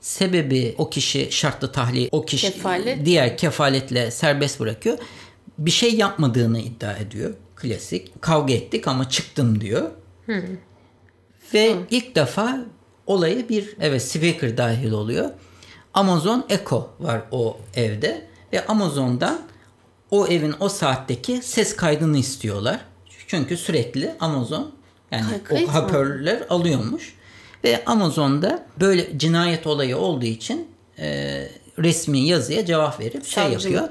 Sebebi 0.00 0.74
o 0.78 0.90
kişi 0.90 1.32
şartlı 1.32 1.72
tahliye, 1.72 2.08
o 2.12 2.26
kişi 2.26 2.52
Kefalet. 2.52 3.04
diğer 3.06 3.36
kefaletle 3.38 4.10
serbest 4.10 4.60
bırakıyor. 4.60 4.98
Bir 5.58 5.70
şey 5.70 5.94
yapmadığını 5.94 6.60
iddia 6.60 6.96
ediyor. 6.96 7.34
Klasik. 7.62 8.22
Kavga 8.22 8.54
ettik 8.54 8.88
ama 8.88 9.08
çıktım 9.08 9.60
diyor. 9.60 9.90
Hı. 10.26 10.42
Ve 11.54 11.74
Hı. 11.74 11.78
ilk 11.90 12.16
defa 12.16 12.60
olayı 13.06 13.48
bir 13.48 13.76
evet 13.80 14.02
speaker 14.02 14.56
dahil 14.56 14.92
oluyor. 14.92 15.30
Amazon 15.94 16.44
Echo 16.48 16.90
var 17.00 17.22
o 17.30 17.56
evde 17.74 18.26
ve 18.52 18.66
Amazon'dan 18.66 19.40
o 20.10 20.26
evin 20.26 20.54
o 20.60 20.68
saatteki 20.68 21.42
ses 21.42 21.76
kaydını 21.76 22.18
istiyorlar. 22.18 22.80
Çünkü 23.26 23.56
sürekli 23.56 24.14
Amazon 24.20 24.72
yani 25.10 25.42
Kay, 25.44 25.64
o 25.64 25.68
hoparlörler 25.68 26.42
alıyormuş. 26.50 27.14
Ve 27.64 27.84
Amazon'da 27.86 28.66
böyle 28.80 29.18
cinayet 29.18 29.66
olayı 29.66 29.96
olduğu 29.96 30.24
için 30.24 30.68
e, 30.98 31.48
resmi 31.78 32.18
yazıya 32.18 32.66
cevap 32.66 33.00
verip 33.00 33.24
şey 33.26 33.52
yapıyor. 33.52 33.88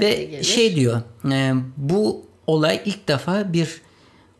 Ve 0.00 0.24
gelir. 0.24 0.44
şey 0.44 0.76
diyor 0.76 1.02
e, 1.32 1.52
bu 1.76 2.26
olay 2.46 2.82
ilk 2.84 3.08
defa 3.08 3.52
bir 3.52 3.80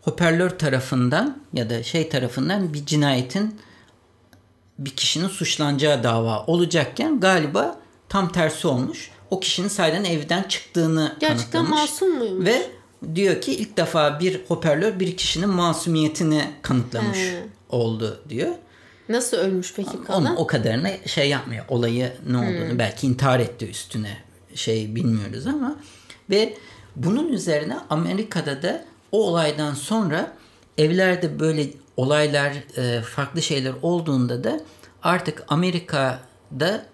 hoparlör 0.03 0.51
tarafından 0.51 1.39
ya 1.53 1.71
da 1.71 1.83
şey 1.83 2.09
tarafından 2.09 2.75
bir 2.75 2.87
cinayetin 2.87 3.61
bir 4.79 4.91
kişinin 4.91 5.29
suçlanacağı 5.29 6.03
dava 6.03 6.45
olacakken 6.47 7.21
galiba 7.21 7.79
tam 8.09 8.33
tersi 8.33 8.69
olmuş. 8.69 9.11
O 9.31 9.41
kişinin 9.41 9.69
sayeden 9.69 10.05
evden 10.05 10.43
çıktığını 10.43 11.17
Gerçekten 11.21 11.71
masum 11.71 12.19
muymuş? 12.19 12.47
Ve 12.47 12.71
diyor 13.15 13.41
ki 13.41 13.53
ilk 13.53 13.77
defa 13.77 14.21
bir 14.21 14.41
hoparlör 14.49 15.01
bir 15.01 15.17
kişinin 15.17 15.49
masumiyetini 15.49 16.45
kanıtlamış 16.63 17.19
He. 17.19 17.43
oldu 17.69 18.21
diyor. 18.29 18.55
Nasıl 19.09 19.37
ölmüş 19.37 19.75
peki 19.77 19.91
kadın? 19.91 20.13
Onun 20.13 20.37
o 20.37 20.47
kadarını 20.47 20.93
şey 21.07 21.29
yapmıyor. 21.29 21.65
Olayı 21.69 22.13
ne 22.27 22.37
olduğunu 22.37 22.71
hmm. 22.71 22.79
belki 22.79 23.07
intihar 23.07 23.41
etti 23.41 23.71
üstüne 23.71 24.17
şey 24.55 24.95
bilmiyoruz 24.95 25.47
ama 25.47 25.77
ve 26.31 26.57
bunun 26.97 27.29
üzerine 27.29 27.79
Amerika'da 27.91 28.63
da 28.63 28.85
o 29.13 29.27
olaydan 29.27 29.75
sonra 29.75 30.33
evlerde 30.79 31.41
böyle 31.41 31.67
olaylar, 31.97 32.53
e, 32.77 33.03
farklı 33.03 33.43
şeyler 33.43 33.75
olduğunda 33.83 34.45
da 34.45 34.61
artık 35.03 35.45
Amerika'da 35.49 36.87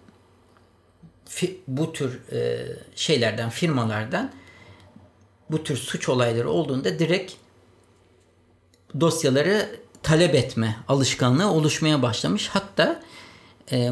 bu 1.69 1.93
tür 1.93 2.21
e, 2.33 2.67
şeylerden, 2.95 3.51
firmalardan 3.51 4.31
bu 5.51 5.65
tür 5.65 5.77
suç 5.77 6.09
olayları 6.09 6.51
olduğunda 6.51 6.99
direkt 6.99 7.33
dosyaları 9.01 9.81
talep 10.03 10.35
etme 10.35 10.77
alışkanlığı 10.89 11.51
oluşmaya 11.51 12.03
başlamış. 12.03 12.49
Hatta 12.49 13.03
e, 13.73 13.91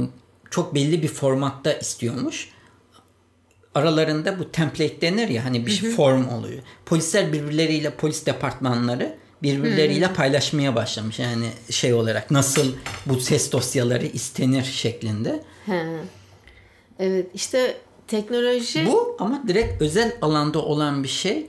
çok 0.50 0.74
belli 0.74 1.02
bir 1.02 1.08
formatta 1.08 1.72
istiyormuş. 1.72 2.50
Aralarında 3.74 4.38
bu 4.38 4.52
template 4.52 5.00
denir 5.00 5.28
ya 5.28 5.44
hani 5.44 5.66
bir 5.66 5.70
şey 5.70 5.90
form 5.90 6.28
oluyor. 6.28 6.62
Polisler 6.86 7.32
birbirleriyle 7.32 7.90
polis 7.90 8.26
departmanları 8.26 9.16
birbirleriyle 9.42 10.08
hmm. 10.08 10.14
paylaşmaya 10.14 10.74
başlamış. 10.74 11.18
Yani 11.18 11.46
şey 11.70 11.94
olarak 11.94 12.30
nasıl 12.30 12.72
bu 13.06 13.20
ses 13.20 13.52
dosyaları 13.52 14.06
istenir 14.06 14.64
şeklinde. 14.64 15.42
Hmm. 15.64 15.74
Evet 16.98 17.26
işte 17.34 17.76
teknoloji 18.06 18.86
Bu 18.86 19.16
ama 19.18 19.42
direkt 19.48 19.82
özel 19.82 20.16
alanda 20.22 20.58
olan 20.62 21.04
bir 21.04 21.08
şey. 21.08 21.46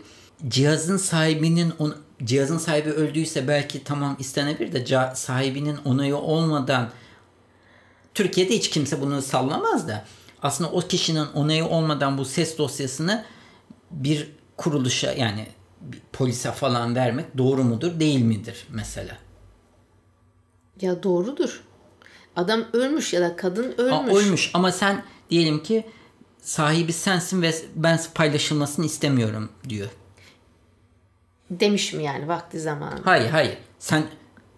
Cihazın 0.47 0.97
sahibinin 0.97 1.73
on, 1.79 1.95
cihazın 2.23 2.57
sahibi 2.57 2.89
öldüyse 2.89 3.47
belki 3.47 3.83
tamam 3.83 4.15
istenebilir 4.19 4.73
de 4.73 5.15
sahibinin 5.15 5.77
onayı 5.85 6.15
olmadan 6.15 6.89
Türkiye'de 8.13 8.53
hiç 8.53 8.69
kimse 8.69 9.01
bunu 9.01 9.21
sallamaz 9.21 9.88
da 9.88 10.05
aslında 10.43 10.72
o 10.72 10.79
kişinin 10.79 11.25
onayı 11.25 11.65
olmadan 11.65 12.17
bu 12.17 12.25
ses 12.25 12.58
dosyasını 12.58 13.25
bir 13.91 14.31
kuruluşa 14.58 15.12
yani 15.12 15.48
polise 16.13 16.51
falan 16.51 16.96
vermek 16.96 17.38
doğru 17.38 17.63
mudur 17.63 18.00
değil 18.00 18.22
midir 18.22 18.67
mesela? 18.69 19.17
ya 20.81 21.03
doğrudur. 21.03 21.63
Adam 22.36 22.63
ölmüş 22.74 23.13
ya 23.13 23.22
da 23.22 23.36
kadın 23.36 23.72
Aa, 23.77 23.81
ölmüş. 23.81 24.15
ölmüş 24.15 24.51
ama 24.53 24.72
sen 24.72 25.03
diyelim 25.29 25.63
ki 25.63 25.86
sahibi 26.41 26.93
sensin 26.93 27.41
ve 27.41 27.55
ben 27.75 28.00
paylaşılmasını 28.15 28.86
istemiyorum 28.86 29.50
diyor. 29.69 29.89
Demiş 31.50 31.93
mi 31.93 32.03
yani 32.03 32.27
vakti 32.27 32.60
zamanı? 32.60 33.00
Hayır 33.03 33.29
hayır. 33.29 33.58
Sen 33.79 34.03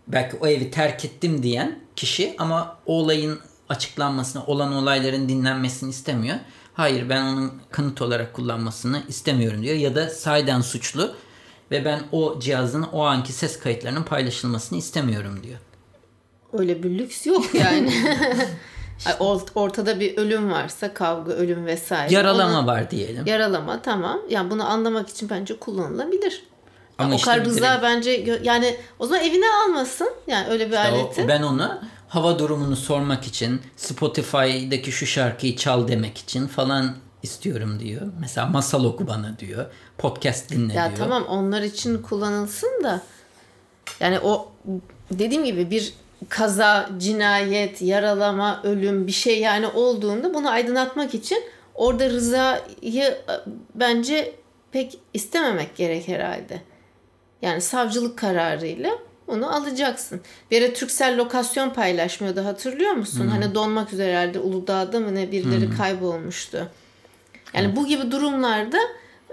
belki 0.08 0.38
o 0.38 0.48
evi 0.48 0.72
terk 0.72 1.06
ettim 1.06 1.44
diyen 1.44 1.80
kişi 1.96 2.36
ama 2.38 2.78
o 2.86 2.94
olayın 2.94 3.40
açıklanmasını, 3.72 4.46
olan 4.46 4.74
olayların 4.74 5.30
dinlenmesini 5.30 5.90
istemiyor. 5.90 6.38
Hayır 6.74 7.10
ben 7.10 7.22
onun 7.22 7.52
kanıt 7.72 8.02
olarak 8.02 8.34
kullanmasını 8.34 9.04
istemiyorum 9.08 9.64
diyor. 9.64 9.76
Ya 9.76 9.96
da 9.96 10.10
sahiden 10.10 10.62
suçlu 10.62 11.16
ve 11.72 11.86
ben 11.86 12.02
o 12.12 12.40
cihazın 12.40 12.84
o 12.84 13.02
anki 13.04 13.34
ses 13.34 13.60
kayıtlarının 13.60 14.04
paylaşılmasını 14.04 14.78
istemiyorum 14.80 15.40
diyor. 15.44 15.60
Öyle 16.54 16.84
bir 16.84 16.90
lüks 16.90 17.26
yok 17.28 17.56
yani. 17.56 17.94
Ortada 19.56 20.00
bir 20.00 20.18
ölüm 20.18 20.52
varsa 20.52 20.94
kavga, 20.94 21.32
ölüm 21.32 21.66
vesaire. 21.66 22.14
Yaralama 22.14 22.60
Onu- 22.60 22.68
var 22.68 22.92
diyelim. 22.92 23.26
Yaralama 23.26 23.82
tamam. 23.82 24.20
Yani 24.30 24.52
bunu 24.52 24.70
anlamak 24.70 25.10
için 25.10 25.30
bence 25.30 25.60
kullanılabilir. 25.60 26.44
Ama 26.98 27.14
o 27.14 27.16
işte 27.16 27.32
kadar 27.32 27.46
rıza 27.46 27.80
bence 27.84 28.40
yani 28.44 28.76
o 29.00 29.06
zaman 29.06 29.24
evine 29.24 29.46
almasın. 29.66 30.10
Yani 30.28 30.48
öyle 30.50 30.72
bir 30.72 30.76
O- 30.76 30.80
aleti. 30.80 31.28
ben 31.28 31.42
onu 31.42 31.82
hava 32.12 32.40
durumunu 32.40 32.76
sormak 32.76 33.28
için 33.28 33.62
Spotify'daki 33.76 34.92
şu 34.92 35.06
şarkıyı 35.06 35.56
çal 35.56 35.88
demek 35.88 36.18
için 36.18 36.48
falan 36.48 36.96
istiyorum 37.24 37.80
diyor. 37.80 38.02
Mesela 38.20 38.48
masal 38.48 38.86
oku 38.86 39.08
bana 39.08 39.40
diyor. 39.40 39.66
Podcast 39.98 40.50
dinle 40.50 40.74
Ya 40.74 40.88
diyor. 40.88 40.98
tamam 40.98 41.24
onlar 41.24 41.62
için 41.62 42.02
kullanılsın 42.02 42.84
da 42.84 43.02
yani 44.00 44.20
o 44.20 44.52
dediğim 45.12 45.46
gibi 45.46 45.72
bir 45.72 45.94
kaza, 46.30 46.90
cinayet, 46.98 47.82
yaralama, 47.82 48.62
ölüm 48.64 49.08
bir 49.08 49.12
şey 49.12 49.40
yani 49.40 49.68
olduğunda 49.68 50.34
bunu 50.34 50.50
aydınlatmak 50.50 51.14
için 51.14 51.44
orada 51.76 52.10
rızayı 52.10 53.04
e, 53.04 53.18
bence 53.76 54.36
pek 54.72 55.00
istememek 55.14 55.76
gerek 55.76 56.08
herhalde. 56.08 56.62
Yani 57.42 57.62
savcılık 57.62 58.18
kararıyla 58.18 58.92
onu 59.32 59.56
alacaksın. 59.56 60.22
Bir 60.52 60.62
ara 60.62 60.74
Türksel 60.74 61.18
lokasyon 61.18 61.70
paylaşmıyordu 61.70 62.46
hatırlıyor 62.46 62.92
musun? 62.92 63.28
Hani 63.28 63.56
donmak 63.56 63.94
üzere 63.94 64.12
herhalde 64.18 64.40
Uludağ'da 64.40 65.00
mı 65.00 65.16
ne 65.16 65.32
birileri 65.32 65.78
kaybolmuştu. 65.78 66.68
Yani 67.54 67.76
bu 67.76 67.88
gibi 67.88 68.12
durumlarda 68.12 68.78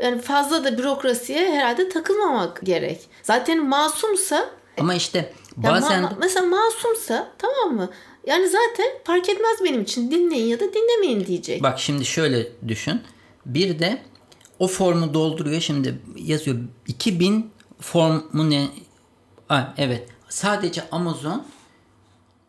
yani 0.02 0.20
fazla 0.20 0.64
da 0.64 0.78
bürokrasiye 0.78 1.52
herhalde 1.52 1.88
takılmamak 1.88 2.60
gerek. 2.62 3.00
Zaten 3.22 3.66
masumsa 3.68 4.50
Ama 4.78 4.94
işte 4.94 5.32
bazen 5.56 6.02
ma- 6.02 6.12
mesela 6.20 6.46
masumsa 6.46 7.28
tamam 7.38 7.74
mı? 7.76 7.90
Yani 8.26 8.48
zaten 8.48 8.86
fark 9.04 9.28
etmez 9.28 9.56
benim 9.64 9.82
için 9.82 10.10
dinleyin 10.10 10.46
ya 10.46 10.60
da 10.60 10.64
dinlemeyin 10.74 11.26
diyecek. 11.26 11.62
bak 11.62 11.78
şimdi 11.80 12.04
şöyle 12.04 12.46
düşün. 12.68 13.00
Bir 13.46 13.78
de 13.78 13.98
o 14.58 14.66
formu 14.68 15.14
dolduruyor. 15.14 15.60
Şimdi 15.60 15.98
yazıyor 16.16 16.56
2000 16.86 17.50
formu 17.80 18.50
ne? 18.50 18.66
Evet. 19.76 20.08
Sadece 20.28 20.90
Amazon 20.90 21.46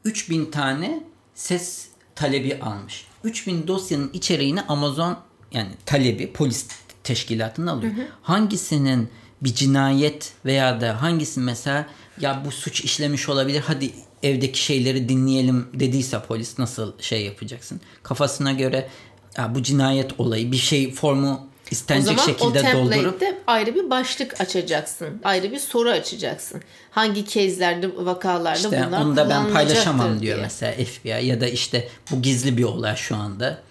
3000 0.05 0.51
tane 0.51 1.03
ses 1.33 1.87
talebi 2.15 2.59
almış. 2.61 3.05
3000 3.23 3.67
dosyanın 3.67 4.09
içeriğini 4.13 4.61
Amazon 4.61 5.17
yani 5.51 5.69
talebi 5.85 6.33
polis 6.33 6.67
teşkilatının 7.03 7.67
alıyor. 7.67 7.93
Hangisinin 8.21 9.09
bir 9.41 9.53
cinayet 9.53 10.33
veya 10.45 10.81
da 10.81 11.01
hangisi 11.01 11.39
mesela 11.39 11.87
ya 12.21 12.43
bu 12.45 12.51
suç 12.51 12.81
işlemiş 12.81 13.29
olabilir 13.29 13.63
hadi 13.67 13.91
evdeki 14.23 14.63
şeyleri 14.63 15.09
dinleyelim 15.09 15.67
dediyse 15.73 16.21
polis 16.27 16.59
nasıl 16.59 16.93
şey 16.99 17.25
yapacaksın? 17.25 17.81
Kafasına 18.03 18.51
göre 18.51 18.89
ya 19.37 19.55
bu 19.55 19.63
cinayet 19.63 20.19
olayı 20.19 20.51
bir 20.51 20.57
şey 20.57 20.93
formu 20.93 21.48
O 21.69 21.71
istenecek 21.71 22.05
zaman 22.05 22.23
o 22.23 22.25
şekilde 22.25 22.73
doldurup 22.73 22.91
template'de 22.91 23.37
ayrı 23.47 23.75
bir 23.75 23.89
başlık 23.89 24.41
açacaksın. 24.41 25.21
Ayrı 25.23 25.51
bir 25.51 25.59
soru 25.59 25.89
açacaksın. 25.89 26.61
Hangi 26.91 27.25
case'lerde, 27.25 27.89
vakalarda 27.97 28.55
İşte 28.57 28.83
bunlar 28.87 29.01
onu 29.01 29.15
da 29.15 29.29
ben 29.29 29.53
paylaşamam 29.53 30.19
diyor 30.21 30.35
diye. 30.35 30.43
mesela 30.45 30.71
FBI 30.85 31.25
ya 31.25 31.41
da 31.41 31.47
işte 31.47 31.87
bu 32.11 32.21
gizli 32.21 32.57
bir 32.57 32.63
olay 32.63 32.95
şu 32.95 33.15
anda. 33.15 33.61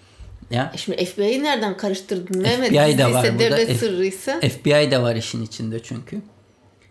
Ya 0.51 0.71
E 0.73 0.77
Şimdi 0.77 1.05
FBI'yi 1.05 1.43
nereden 1.43 1.77
karıştırdın 1.77 2.41
Mehmet? 2.41 2.69
FBI 2.69 2.97
de 2.97 3.05
var 3.13 3.23
burada. 3.23 3.39
devlet 3.39 3.79
sırrıysa. 3.79 4.39
FBI 4.39 4.91
de 4.91 5.01
var 5.01 5.15
işin 5.15 5.43
içinde 5.45 5.83
çünkü. 5.83 6.21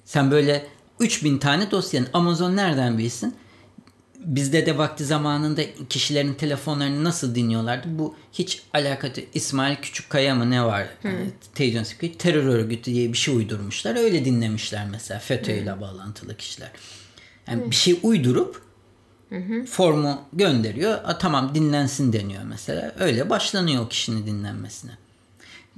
Sen 0.04 0.30
böyle 0.30 0.66
3000 1.00 1.38
tane 1.38 1.70
dosyanın 1.70 2.08
Amazon 2.12 2.56
nereden 2.56 2.98
bilsin? 2.98 3.34
Bizde 4.24 4.66
de 4.66 4.78
vakti 4.78 5.04
zamanında 5.04 5.62
kişilerin 5.88 6.34
telefonlarını 6.34 7.04
nasıl 7.04 7.34
dinliyorlardı? 7.34 7.88
Bu 7.90 8.14
hiç 8.32 8.62
alakası 8.74 9.20
İsmail 9.34 9.76
Küçükkaya 9.76 10.34
mı 10.34 10.50
ne 10.50 10.64
var? 10.64 10.86
Yani 11.04 11.30
televizyon 11.54 11.82
spikeri 11.82 12.18
terör 12.18 12.44
örgütü 12.44 12.84
diye 12.94 13.12
bir 13.12 13.18
şey 13.18 13.36
uydurmuşlar. 13.36 13.96
Öyle 13.96 14.24
dinlemişler 14.24 14.86
mesela 14.90 15.20
FETÖ 15.20 15.52
ile 15.52 15.80
bağlantılı 15.80 16.36
kişiler. 16.36 16.70
Yani 17.48 17.70
bir 17.70 17.76
şey 17.76 17.98
uydurup 18.02 18.62
formu 19.66 20.22
gönderiyor. 20.32 20.98
A, 21.04 21.18
tamam 21.18 21.54
dinlensin 21.54 22.12
deniyor 22.12 22.42
mesela. 22.42 22.94
Öyle 22.98 23.30
başlanıyor 23.30 23.82
o 23.84 23.88
kişinin 23.88 24.26
dinlenmesine. 24.26 24.90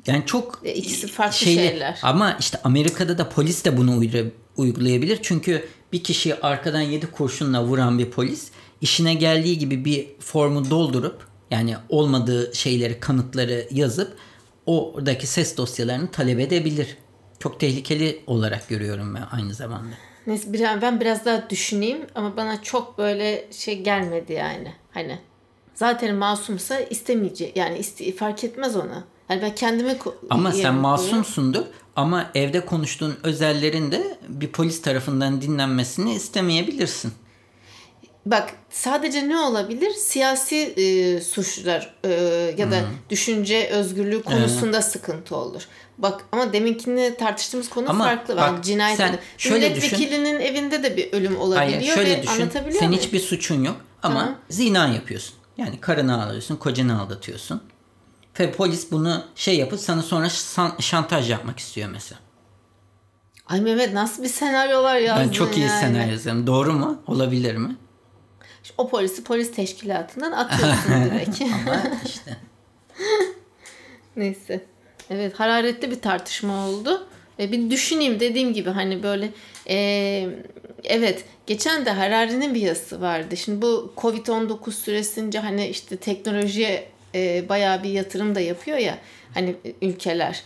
Yani 0.07 0.23
çok 0.27 0.61
E, 0.65 0.75
ikisi 0.75 1.07
farklı 1.07 1.37
şeyli- 1.39 1.69
şeyler. 1.69 1.99
Ama 2.03 2.37
işte 2.41 2.59
Amerika'da 2.65 3.19
da 3.19 3.29
polis 3.29 3.65
de 3.65 3.77
bunu 3.77 3.91
uyra- 3.97 4.31
uygulayabilir. 4.57 5.19
Çünkü 5.23 5.69
bir 5.93 6.05
kişiyi 6.05 6.35
arkadan 6.35 6.81
yedi 6.81 7.07
kurşunla 7.07 7.65
vuran 7.65 7.99
bir 7.99 8.11
polis 8.11 8.51
işine 8.81 9.15
geldiği 9.15 9.59
gibi 9.59 9.85
bir 9.85 10.09
formu 10.21 10.71
doldurup 10.71 11.27
yani 11.51 11.77
olmadığı 11.89 12.55
şeyleri 12.55 13.01
kanıtları 13.01 13.69
yazıp 13.71 14.17
oradaki 14.67 15.27
ses 15.27 15.57
dosyalarını 15.57 16.11
talep 16.11 16.41
edebilir. 16.41 16.97
Çok 17.39 17.61
tehlikeli 17.61 18.21
olarak 18.27 18.69
görüyorum 18.69 19.15
ben 19.15 19.27
aynı 19.33 19.55
zamanda. 19.55 19.95
Neyse 20.27 20.53
ben 20.83 21.01
biraz 21.01 21.25
daha 21.25 21.51
düşüneyim 21.51 22.07
ama 22.15 22.37
bana 22.37 22.63
çok 22.63 22.99
böyle 22.99 23.49
şey 23.53 23.83
gelmedi 23.83 24.33
yani. 24.33 24.73
Hani 24.91 25.19
zaten 25.75 26.15
masumsa 26.15 26.81
istemeyecek 26.81 27.57
yani 27.57 27.79
iste, 27.79 28.13
fark 28.13 28.45
etmez 28.45 28.77
ona. 28.77 29.05
Hani 29.31 29.43
ben 29.43 29.55
kendime 29.55 29.99
Ama 30.31 30.53
sen 30.53 30.75
masumsundur 30.75 31.65
ama 31.97 32.31
evde 32.35 32.67
konuştuğun 32.67 33.17
özellerin 33.23 33.93
de 33.93 34.19
bir 34.29 34.49
polis 34.49 34.83
tarafından 34.83 35.43
dinlenmesini 35.43 36.15
istemeyebilirsin. 36.15 37.13
Bak 38.27 38.53
sadece 38.71 39.29
ne 39.29 39.39
olabilir? 39.39 39.91
Siyasi 39.91 40.57
e, 40.57 41.21
suçlar 41.21 41.95
e, 42.05 42.11
ya 42.59 42.71
da 42.71 42.81
düşünce 43.11 43.69
özgürlüğü 43.69 44.23
konusunda 44.23 44.83
sıkıntı 44.83 45.37
olur. 45.37 45.63
Bak 45.99 46.25
ama 46.33 46.53
deminkini 46.53 47.15
tartıştığımız 47.19 47.69
konu 47.69 47.91
Ama 47.91 48.05
farklı. 48.05 48.37
bak, 48.37 48.53
Bak, 48.53 48.65
cinayet 48.65 48.97
sen 48.97 49.19
şöyle 49.39 49.69
Milletvekilinin 49.69 50.41
evinde 50.41 50.83
de 50.83 50.97
bir 50.97 51.13
ölüm 51.13 51.41
olabiliyor 51.41 51.79
Hayır 51.81 51.95
şöyle 51.95 52.19
ve 52.19 52.23
düşün. 52.23 52.33
anlatabiliyor 52.43 52.79
Senin 52.79 52.91
muyum? 52.91 53.05
hiçbir 53.05 53.21
suçun 53.21 53.65
yok 53.65 53.77
ama 54.03 54.21
Tamam. 54.21 54.39
zina 54.49 54.89
yapıyorsun. 54.89 55.35
Yani 55.57 55.81
karını 55.81 56.25
alıyorsun, 56.25 56.57
kocanı 56.57 57.01
aldatıyorsun. 57.03 57.63
Ve 58.41 58.53
polis 58.53 58.91
bunu 58.93 59.25
şey 59.35 59.57
yapıp 59.59 59.81
sana 59.81 60.03
sonra 60.03 60.27
şan- 60.27 60.83
şantaj 60.83 61.31
yapmak 61.31 61.59
istiyor 61.59 61.89
mesela. 61.93 62.21
Ay 63.47 63.61
Mehmet 63.61 63.93
nasıl 63.93 64.23
bir 64.23 64.29
senaryolar 64.29 64.97
yazdın 64.99 65.27
Ben 65.29 65.33
çok 65.33 65.57
iyi 65.57 65.61
yani. 65.67 65.81
senaryo 65.81 66.11
yazarım. 66.13 66.47
Doğru 66.47 66.73
mu? 66.73 67.03
Olabilir 67.07 67.57
mi? 67.57 67.77
O 68.79 68.89
polisi 68.89 69.25
polis 69.25 69.53
teşkilatından 69.53 70.33
atıyorsun 70.33 70.93
direkt. 71.05 71.43
Ama 71.43 71.83
işte. 72.07 72.37
Neyse. 74.17 74.65
Evet 75.11 75.41
hararetli 75.41 75.91
bir 75.91 76.01
tartışma 76.01 76.67
oldu. 76.69 77.07
E, 77.39 77.53
bir 77.53 77.71
düşüneyim 77.71 78.21
dediğim 78.21 78.53
gibi 78.53 78.71
hani 78.71 79.03
böyle 79.03 79.31
e, 79.69 79.77
evet 80.85 81.25
geçen 81.47 81.85
de 81.87 81.91
Harari'nin 81.91 82.55
bir 82.55 82.61
yazısı 82.61 83.01
vardı. 83.01 83.37
Şimdi 83.37 83.63
bu 83.63 83.93
Covid-19 83.97 84.71
süresince 84.73 85.39
hani 85.39 85.67
işte 85.67 85.97
teknolojiye 85.97 86.90
e, 87.15 87.49
bayağı 87.49 87.83
bir 87.83 87.91
yatırım 87.91 88.35
da 88.35 88.41
yapıyor 88.41 88.79
ya 88.79 88.99
hani 89.35 89.55
ülkeler. 89.83 90.43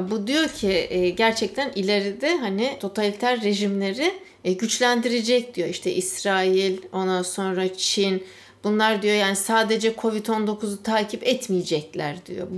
Bu 0.00 0.26
diyor 0.26 0.48
ki 0.48 0.86
e, 0.90 1.10
gerçekten 1.10 1.72
ileride 1.74 2.36
hani 2.36 2.76
totaliter 2.80 3.42
rejimleri 3.42 4.14
e, 4.44 4.52
güçlendirecek 4.52 5.54
diyor. 5.54 5.68
İşte 5.68 5.92
İsrail, 5.92 6.78
ondan 6.92 7.22
sonra 7.22 7.74
Çin 7.74 8.22
Bunlar 8.64 9.02
diyor 9.02 9.14
yani 9.14 9.36
sadece 9.36 9.92
Covid-19'u 9.92 10.82
takip 10.82 11.26
etmeyecekler 11.26 12.26
diyor. 12.26 12.48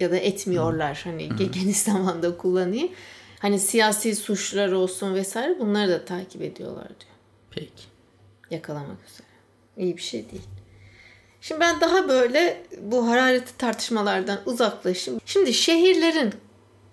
Ya 0.00 0.10
da 0.10 0.16
etmiyorlar 0.16 1.00
hani 1.04 1.28
geniş 1.52 1.76
zamanda 1.76 2.36
kullanayım. 2.36 2.88
Hani 3.38 3.58
siyasi 3.58 4.16
suçlar 4.16 4.72
olsun 4.72 5.14
vesaire 5.14 5.60
bunları 5.60 5.90
da 5.90 6.04
takip 6.04 6.42
ediyorlar 6.42 6.88
diyor. 6.88 7.12
Peki. 7.50 7.84
Yakalamak 8.50 8.98
üzere. 9.08 9.26
İyi 9.76 9.96
bir 9.96 10.02
şey 10.02 10.30
değil. 10.30 10.42
Şimdi 11.48 11.60
ben 11.60 11.80
daha 11.80 12.08
böyle 12.08 12.62
bu 12.80 13.08
hararetli 13.08 13.56
tartışmalardan 13.58 14.38
uzaklaşayım. 14.46 15.20
Şimdi 15.26 15.54
şehirlerin 15.54 16.34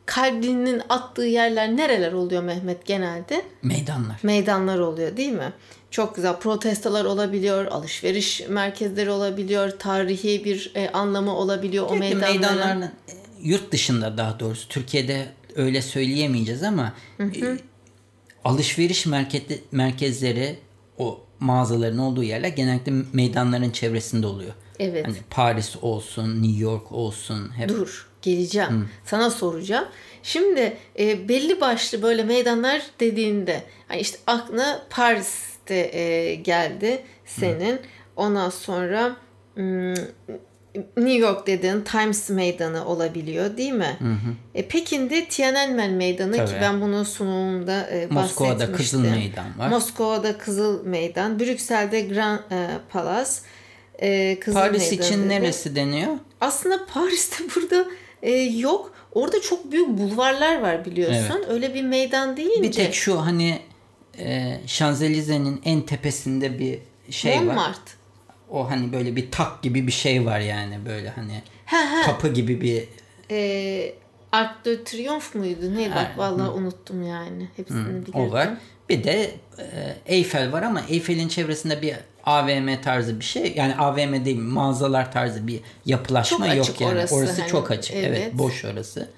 kalbinin 0.05 0.81
attığı 0.89 1.25
yerler 1.25 1.77
nereler 1.77 2.13
oluyor 2.13 2.43
Mehmet 2.43 2.85
genelde? 2.85 3.45
Meydanlar. 3.61 4.19
Meydanlar 4.23 4.79
oluyor 4.79 5.17
değil 5.17 5.31
mi? 5.31 5.53
Çok 5.91 6.15
güzel 6.15 6.35
protestolar 6.39 7.05
olabiliyor, 7.05 7.65
alışveriş 7.65 8.41
merkezleri 8.49 9.09
olabiliyor, 9.09 9.69
tarihi 9.79 10.45
bir 10.45 10.71
e, 10.75 10.89
anlamı 10.89 11.35
olabiliyor 11.35 11.85
o 11.85 11.89
Sürekli 11.89 12.15
meydanların. 12.15 12.41
meydanların 12.41 12.81
e, 12.81 12.91
yurt 13.41 13.71
dışında 13.71 14.17
daha 14.17 14.39
doğrusu 14.39 14.67
Türkiye'de 14.67 15.27
öyle 15.55 15.81
söyleyemeyeceğiz 15.81 16.63
ama 16.63 16.93
e, 17.19 17.57
alışveriş 18.43 19.05
merkezi, 19.05 19.61
merkezleri 19.71 20.59
o 20.97 21.19
mağazaların 21.43 21.97
olduğu 21.97 22.23
yerler 22.23 22.49
genellikle 22.49 22.91
meydanların 23.13 23.69
çevresinde 23.69 24.27
oluyor. 24.27 24.53
Evet. 24.79 25.07
Hani 25.07 25.17
Paris 25.29 25.75
olsun, 25.81 26.43
New 26.43 26.61
York 26.63 26.91
olsun 26.91 27.57
hep 27.57 27.69
Dur 27.69 28.07
geleceğim. 28.21 28.89
Sana 29.05 29.29
soracağım. 29.29 29.85
Şimdi 30.23 30.77
e, 30.99 31.29
belli 31.29 31.61
başlı 31.61 32.01
böyle 32.01 32.23
meydanlar 32.23 32.81
dediğinde 32.99 33.63
hani 33.87 33.99
işte 34.01 34.17
aklına 34.27 34.81
Paris'te 34.89 35.97
e, 35.97 36.35
geldi 36.35 37.03
senin. 37.25 37.79
Ondan 38.15 38.49
sonra 38.49 39.15
New 40.97 41.13
York 41.13 41.47
dedin 41.47 41.81
Times 41.81 42.29
Meydanı 42.29 42.85
olabiliyor 42.85 43.57
değil 43.57 43.71
mi? 43.71 43.97
E, 44.55 44.67
Pekin'de 44.67 45.25
Tiananmen 45.25 45.91
Meydanı 45.91 46.31
ki 46.31 46.37
Tabii. 46.37 46.61
ben 46.61 46.81
bunu 46.81 47.05
sunumumda 47.05 47.87
e, 47.87 48.07
Moskova'da 48.07 48.53
bahsetmiştim. 48.53 49.01
Kızıl 49.01 49.15
Meydan 49.17 49.59
var. 49.59 49.69
Moskova'da 49.69 50.37
Kızıl 50.37 50.85
Meydan, 50.85 51.39
Brüksel'de 51.39 52.01
Grand 52.01 52.39
e, 52.51 52.67
Palace, 52.89 53.31
e, 53.99 54.39
Kızıl 54.39 54.59
Paris 54.59 54.91
Meydanı 54.91 55.07
için 55.07 55.19
dedi. 55.19 55.29
neresi 55.29 55.75
deniyor? 55.75 56.11
Aslında 56.41 56.85
Paris'te 56.85 57.43
burada 57.55 57.85
e, 58.21 58.31
yok. 58.37 58.93
Orada 59.11 59.41
çok 59.41 59.71
büyük 59.71 59.87
bulvarlar 59.87 60.61
var 60.61 60.85
biliyorsun. 60.85 61.43
Öyle 61.49 61.73
bir 61.73 61.83
meydan 61.83 62.37
deyince. 62.37 62.63
Bir 62.63 62.71
tek 62.71 62.93
şu 62.93 63.21
hani 63.21 63.59
e, 64.19 64.59
Şanzelize'nin 64.67 65.61
en 65.65 65.81
tepesinde 65.81 66.59
bir 66.59 66.79
şey 67.09 67.47
var. 67.47 67.75
O 68.53 68.69
hani 68.69 68.93
böyle 68.93 69.15
bir 69.15 69.31
tak 69.31 69.61
gibi 69.63 69.87
bir 69.87 69.91
şey 69.91 70.25
var 70.25 70.39
yani 70.39 70.79
böyle 70.85 71.09
hani 71.09 71.41
Ha 71.65 71.77
ha. 71.77 72.01
kapı 72.05 72.27
gibi 72.27 72.61
bir 72.61 72.83
E, 73.31 73.93
Arc 74.31 74.53
de 74.65 74.83
Triomphe 74.83 75.39
muydu? 75.39 75.75
Neydi? 75.75 75.91
Bak 75.95 76.17
vallahi 76.17 76.49
unuttum 76.49 77.03
yani. 77.03 77.49
Hepsini 77.55 77.85
bilirdim. 77.89 78.13
o 78.15 78.31
var. 78.31 78.49
Bir 78.89 79.03
de 79.03 79.31
e, 79.59 79.95
Eyfel 80.05 80.51
var 80.51 80.63
ama 80.63 80.81
Eyfel'in 80.89 81.27
çevresinde 81.27 81.81
bir 81.81 81.95
AVM 82.25 82.81
tarzı 82.81 83.19
bir 83.19 83.25
şey. 83.25 83.53
Yani 83.55 83.75
AVM 83.75 84.25
değil 84.25 84.39
mağazalar 84.39 85.11
tarzı 85.11 85.47
bir 85.47 85.59
yapılaşma 85.85 86.47
Çok 86.47 86.55
yok 86.57 86.81
yani. 86.81 86.93
orası 86.93 87.15
Orası, 87.15 87.41
hani. 87.41 87.51
çok 87.51 87.71
açık. 87.71 87.95
Evet. 87.95 88.19
Evet. 88.21 88.33
boş 88.33 88.65
orası. 88.65 89.09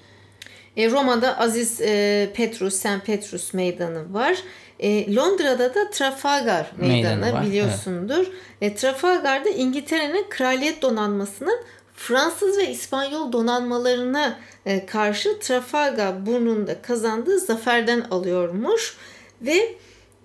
E, 0.76 0.90
Roma'da 0.90 1.38
Aziz 1.38 1.80
e, 1.80 2.30
Petrus, 2.34 2.74
St. 2.74 3.06
Petrus 3.06 3.54
Meydanı 3.54 4.14
var. 4.14 4.36
E, 4.80 5.14
Londra'da 5.14 5.74
da 5.74 5.90
Trafalgar 5.90 6.72
Meydanı 6.76 7.20
Meydanı 7.20 7.32
var, 7.32 7.46
biliyorsundur. 7.46 8.26
E, 8.60 8.74
Trafalgar'da 8.74 9.48
İngiltere'nin 9.48 10.26
kraliyet 10.30 10.82
donanmasının 10.82 11.58
Fransız 11.96 12.58
ve 12.58 12.70
İspanyol 12.70 13.32
donanmalarına 13.32 14.38
e, 14.66 14.86
karşı 14.86 15.38
Trafalgar 15.38 16.26
burnunda 16.26 16.82
kazandığı 16.82 17.38
zaferden 17.38 18.00
alıyormuş. 18.10 18.96
Ve 19.42 19.74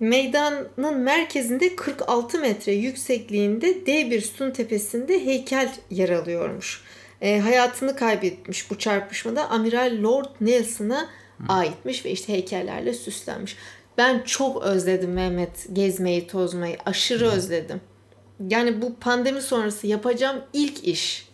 meydanın 0.00 0.98
merkezinde 0.98 1.76
46 1.76 2.38
metre 2.38 2.72
yüksekliğinde 2.72 3.86
dev 3.86 4.10
bir 4.10 4.20
sütun 4.20 4.50
tepesinde 4.50 5.24
heykel 5.24 5.72
yer 5.90 6.08
alıyormuş. 6.08 6.82
E, 7.22 7.40
hayatını 7.40 7.96
kaybetmiş 7.96 8.70
bu 8.70 8.78
çarpışmada 8.78 9.50
Amiral 9.50 10.02
Lord 10.02 10.26
Nelson'a 10.40 11.08
aitmiş 11.48 12.04
ve 12.04 12.10
işte 12.10 12.32
heykellerle 12.32 12.94
süslenmiş. 12.94 13.56
Ben 13.98 14.22
çok 14.22 14.62
özledim 14.62 15.12
Mehmet 15.12 15.66
gezmeyi 15.72 16.26
tozmayı 16.26 16.76
aşırı 16.86 17.26
özledim. 17.26 17.80
Yani 18.48 18.82
bu 18.82 18.94
pandemi 18.94 19.42
sonrası 19.42 19.86
yapacağım 19.86 20.40
ilk 20.52 20.84
iş. 20.84 21.28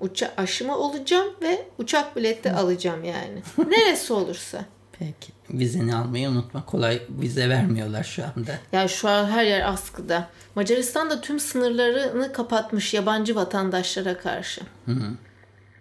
Uça 0.00 0.32
aşıma 0.36 0.78
olacağım 0.78 1.28
ve 1.42 1.66
uçak 1.78 2.16
bileti 2.16 2.50
alacağım 2.50 3.04
yani. 3.04 3.42
Neresi 3.68 4.12
olursa. 4.12 4.64
Peki. 4.98 5.32
Vizeni 5.50 5.96
almayı 5.96 6.28
unutma. 6.28 6.66
Kolay 6.66 7.02
vize 7.08 7.48
vermiyorlar 7.48 8.04
şu 8.04 8.22
anda. 8.24 8.58
Ya 8.72 8.88
şu 8.88 9.08
an 9.08 9.26
her 9.30 9.44
yer 9.44 9.72
askıda. 9.72 10.28
Macaristan 10.54 11.10
da 11.10 11.20
tüm 11.20 11.40
sınırlarını 11.40 12.32
kapatmış 12.32 12.94
yabancı 12.94 13.34
vatandaşlara 13.34 14.18
karşı. 14.18 14.60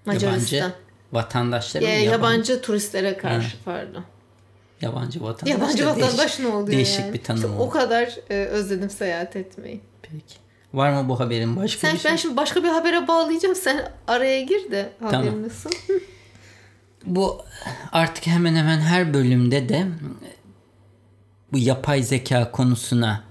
Macaristan. 0.05 0.57
Yabancı 0.57 0.75
vatandaşları 1.13 1.83
Ya, 1.83 1.99
mı? 1.99 2.05
yabancı, 2.05 2.61
turistlere 2.61 3.17
karşı 3.17 3.57
pardon. 3.65 4.03
Yabancı 4.81 5.23
vatandaş. 5.23 5.53
Yabancı 5.53 5.85
da 5.85 5.89
vatandaş 5.89 6.17
değiş- 6.31 6.39
ne 6.39 6.47
oluyor 6.47 6.67
Değişik 6.77 6.99
yani? 6.99 7.13
bir 7.13 7.23
tanım 7.23 7.41
İşte 7.41 7.53
o 7.59 7.69
kadar 7.69 8.15
e, 8.29 8.45
özledim 8.45 8.89
seyahat 8.89 9.35
etmeyi. 9.35 9.81
Peki. 10.01 10.35
Var 10.73 10.91
mı 10.93 11.09
bu 11.09 11.19
haberin 11.19 11.55
başka 11.55 11.79
Sen 11.87 11.95
bir 11.95 11.99
şey? 11.99 12.11
ben 12.11 12.15
şimdi 12.15 12.37
başka 12.37 12.63
bir 12.63 12.67
habere 12.69 13.07
bağlayacağım. 13.07 13.55
Sen 13.55 13.91
araya 14.07 14.41
gir 14.41 14.71
de 14.71 14.89
haberini 15.03 15.49
sun. 15.49 15.71
Bu 17.05 17.41
artık 17.91 18.27
hemen 18.27 18.55
hemen 18.55 18.79
her 18.79 19.13
bölümde 19.13 19.69
de 19.69 19.85
bu 21.53 21.57
yapay 21.57 22.03
zeka 22.03 22.51
konusuna 22.51 23.23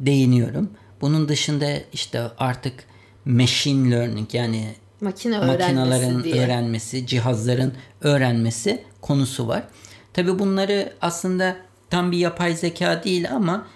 değiniyorum. 0.00 0.70
Bunun 1.00 1.28
dışında 1.28 1.66
işte 1.92 2.22
artık 2.38 2.84
machine 3.24 3.90
learning 3.90 4.34
yani 4.34 4.74
Makine 5.02 5.38
öğrenmesi 5.38 5.74
makinelerin 5.74 6.24
diye. 6.24 6.44
öğrenmesi, 6.44 7.06
cihazların 7.06 7.74
öğrenmesi 8.00 8.84
konusu 9.00 9.48
var. 9.48 9.64
Tabi 10.12 10.38
bunları 10.38 10.92
aslında 11.00 11.56
tam 11.90 12.12
bir 12.12 12.18
yapay 12.18 12.56
zeka 12.56 13.04
değil 13.04 13.30
ama 13.32 13.66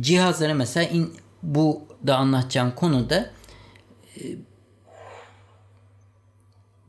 cihazları 0.00 0.54
mesela 0.54 0.88
in, 0.88 1.14
bu 1.42 1.82
da 2.06 2.16
anlatacağım 2.16 2.72
konuda 2.76 3.30
e, 4.16 4.20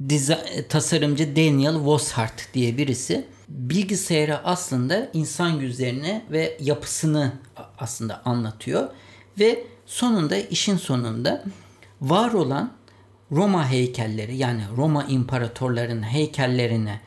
diza- 0.09 0.67
tasarımcı 0.69 1.35
Daniel 1.35 1.73
Woshart 1.75 2.53
diye 2.53 2.77
birisi 2.77 3.27
bilgisayara 3.49 4.41
aslında 4.43 5.09
insan 5.13 5.49
yüzlerini 5.49 6.25
ve 6.31 6.57
yapısını 6.61 7.31
aslında 7.79 8.21
anlatıyor 8.25 8.89
ve 9.39 9.63
sonunda 9.85 10.37
işin 10.37 10.77
sonunda 10.77 11.43
var 12.01 12.33
olan 12.33 12.73
Roma 13.31 13.69
heykelleri 13.69 14.37
yani 14.37 14.61
Roma 14.77 15.03
imparatorlarının 15.03 16.03
heykellerine 16.03 17.01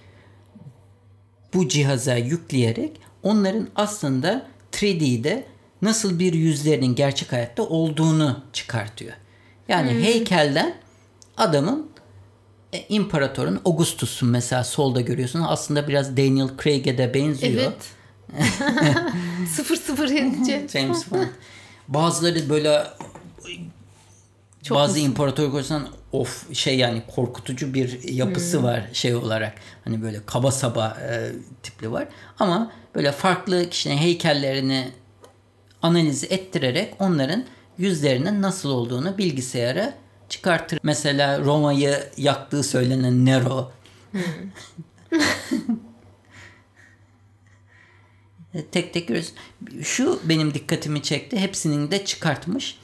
bu 1.55 1.69
cihaza 1.69 2.17
yükleyerek 2.17 3.01
onların 3.23 3.69
aslında 3.77 4.47
3D'de 4.73 5.45
nasıl 5.83 6.19
bir 6.19 6.33
yüzlerinin 6.33 6.95
gerçek 6.95 7.33
hayatta 7.33 7.63
olduğunu 7.63 8.45
çıkartıyor. 8.53 9.13
Yani 9.69 9.91
heykelden 9.91 10.75
adamın 11.37 11.91
e, 12.73 12.85
imparatorun 12.89 13.61
Augustus'un 13.65 14.29
mesela 14.29 14.65
solda 14.65 15.01
görüyorsun. 15.01 15.45
Aslında 15.49 15.89
biraz 15.89 16.17
Daniel 16.17 16.49
Craig'e 16.63 16.99
de 16.99 17.15
benziyor. 17.15 17.63
Evet. 17.63 17.91
007 20.09 20.69
James 20.69 21.11
Bond. 21.11 21.27
Bazıları 21.89 22.49
böyle 22.49 22.87
Çok 24.63 24.79
bazı 24.79 24.93
musun? 24.93 25.05
imparator 25.11 25.53
görsen 25.53 25.83
of 26.13 26.55
şey 26.55 26.79
yani 26.79 27.03
korkutucu 27.15 27.75
bir 27.75 28.09
yapısı 28.09 28.57
Hmm. 28.59 28.65
var 28.65 28.83
şey 28.93 29.15
olarak. 29.15 29.55
Hani 29.85 30.03
böyle 30.03 30.21
kaba 30.27 30.51
saba 30.51 30.99
e, 31.11 31.33
tipli 31.63 31.93
var. 31.93 32.09
Ama 32.39 32.73
böyle 32.95 33.13
farklı 33.13 33.71
kişinin 33.71 33.97
heykellerini 33.97 34.89
analiz 35.83 36.25
ettirerek 36.25 36.95
onların 36.99 37.45
yüzlerinin 37.79 38.43
nasıl 38.43 38.71
olduğunu 38.71 39.19
bilgisayara 39.19 39.95
çıkartır. 40.29 40.79
Mesela 40.83 41.41
Roma'yı 41.41 42.05
yaktığı 42.17 42.63
söylenen 42.63 43.27
Nero. 43.27 43.73
tek 48.73 48.95
tek 48.95 49.09
görüyoruz. 49.09 49.33
Şu 49.83 50.21
benim 50.25 50.55
dikkatimi 50.55 51.03
çekti. 51.03 51.39
Hepsinin 51.39 51.91
de 51.91 52.05
çıkartmış. 52.05 52.79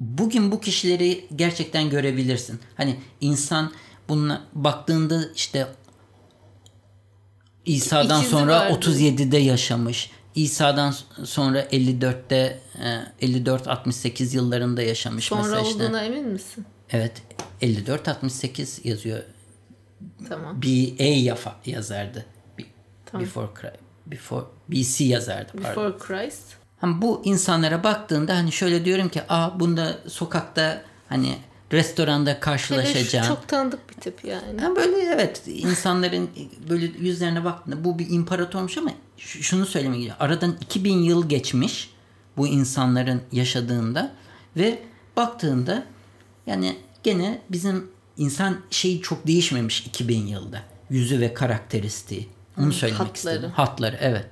Bugün 0.00 0.52
bu 0.52 0.60
kişileri 0.60 1.24
gerçekten 1.36 1.90
görebilirsin. 1.90 2.60
Hani 2.76 2.96
insan 3.20 3.72
bununla 4.08 4.42
baktığında 4.52 5.24
işte 5.34 5.66
İsa'dan 7.66 8.18
İkizi 8.20 8.30
sonra 8.30 8.60
vardı. 8.60 8.72
37'de 8.90 9.36
yaşamış. 9.38 10.10
İsa'dan 10.34 10.94
sonra 11.24 11.62
54'te 11.62 12.60
54-68 13.22 14.36
yıllarında 14.36 14.82
yaşamış 14.82 15.24
Sonra 15.24 15.42
mesela 15.42 15.60
işte. 15.62 15.74
olduğuna 15.84 16.04
emin 16.04 16.28
misin? 16.28 16.64
Evet 16.90 17.22
54-68 17.62 18.88
yazıyor. 18.88 19.22
Tamam. 20.28 20.62
BA 20.62 21.42
yazardı. 21.66 22.26
Tamam. 23.06 23.26
Before, 23.26 23.46
Christ- 23.46 23.80
before 24.06 24.44
BC 24.68 25.04
yazardı 25.04 25.52
pardon. 25.62 25.70
Before 25.92 25.98
Christ. 25.98 26.44
Hani 26.80 27.02
bu 27.02 27.22
insanlara 27.24 27.84
baktığında 27.84 28.36
hani 28.36 28.52
şöyle 28.52 28.84
diyorum 28.84 29.08
ki 29.08 29.22
aa 29.28 29.60
bunda 29.60 29.98
sokakta 30.08 30.82
hani 31.08 31.36
restoranda 31.72 32.40
şu 33.24 33.28
çok 33.28 33.48
tanıdık 33.48 33.90
bir 33.90 33.94
tip 33.94 34.24
yani. 34.24 34.60
Ha 34.60 34.76
böyle 34.76 34.96
evet 34.96 35.42
insanların 35.46 36.30
böyle 36.70 36.86
yüzlerine 36.86 37.44
baktığında 37.44 37.84
bu 37.84 37.98
bir 37.98 38.10
imparatormuş 38.10 38.78
ama 38.78 38.90
şunu 39.16 39.66
söylemek 39.66 39.96
gerekiyor. 39.96 40.16
Aradan 40.20 40.56
2000 40.60 40.98
yıl 40.98 41.28
geçmiş 41.28 41.90
bu 42.36 42.46
insanların 42.46 43.22
yaşadığında 43.32 44.12
ve 44.56 44.82
baktığında 45.16 45.86
yani 46.46 46.76
gene 47.02 47.42
bizim 47.50 47.90
insan 48.16 48.56
şeyi 48.70 49.02
çok 49.02 49.26
değişmemiş 49.26 49.86
2000 49.86 50.26
yılda. 50.26 50.62
Yüzü 50.90 51.20
ve 51.20 51.34
karakteristiği. 51.34 52.28
Onu 52.58 52.72
söylemek 52.72 53.00
hatları. 53.00 53.16
istedim. 53.16 53.50
Hatları 53.50 53.98
evet. 54.00 54.26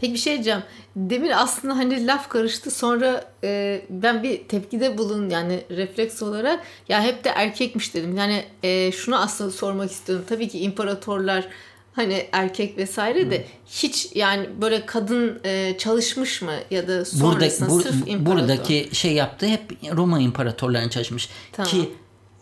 Peki 0.00 0.12
bir 0.12 0.18
şey 0.18 0.34
diyeceğim. 0.34 0.62
Demin 0.96 1.30
aslında 1.30 1.76
hani 1.76 2.06
laf 2.06 2.28
karıştı 2.28 2.70
sonra 2.70 3.24
e, 3.44 3.82
ben 3.90 4.22
bir 4.22 4.48
tepkide 4.48 4.98
bulun 4.98 5.30
yani 5.30 5.64
refleks 5.70 6.22
olarak 6.22 6.60
ya 6.88 7.02
hep 7.02 7.24
de 7.24 7.28
erkekmiş 7.28 7.94
dedim. 7.94 8.16
Yani 8.16 8.44
e, 8.62 8.92
şunu 8.92 9.20
aslında 9.20 9.50
sormak 9.50 9.90
istiyorum. 9.90 10.24
Tabii 10.28 10.48
ki 10.48 10.58
imparatorlar 10.58 11.48
hani 11.92 12.26
erkek 12.32 12.78
vesaire 12.78 13.30
de 13.30 13.44
hiç 13.66 14.08
yani 14.14 14.46
böyle 14.60 14.86
kadın 14.86 15.40
e, 15.44 15.78
çalışmış 15.78 16.42
mı 16.42 16.52
ya 16.70 16.88
da 16.88 17.04
sonrasında 17.04 17.68
Burada, 17.70 17.78
bu- 17.78 17.82
sırf 17.82 18.08
imparator. 18.08 18.26
buradaki 18.42 18.88
şey 18.92 19.12
yaptığı 19.12 19.46
hep 19.46 19.60
Roma 19.96 20.20
imparatorlarına 20.20 20.90
çalışmış. 20.90 21.28
Tamam. 21.52 21.70
Ki 21.70 21.90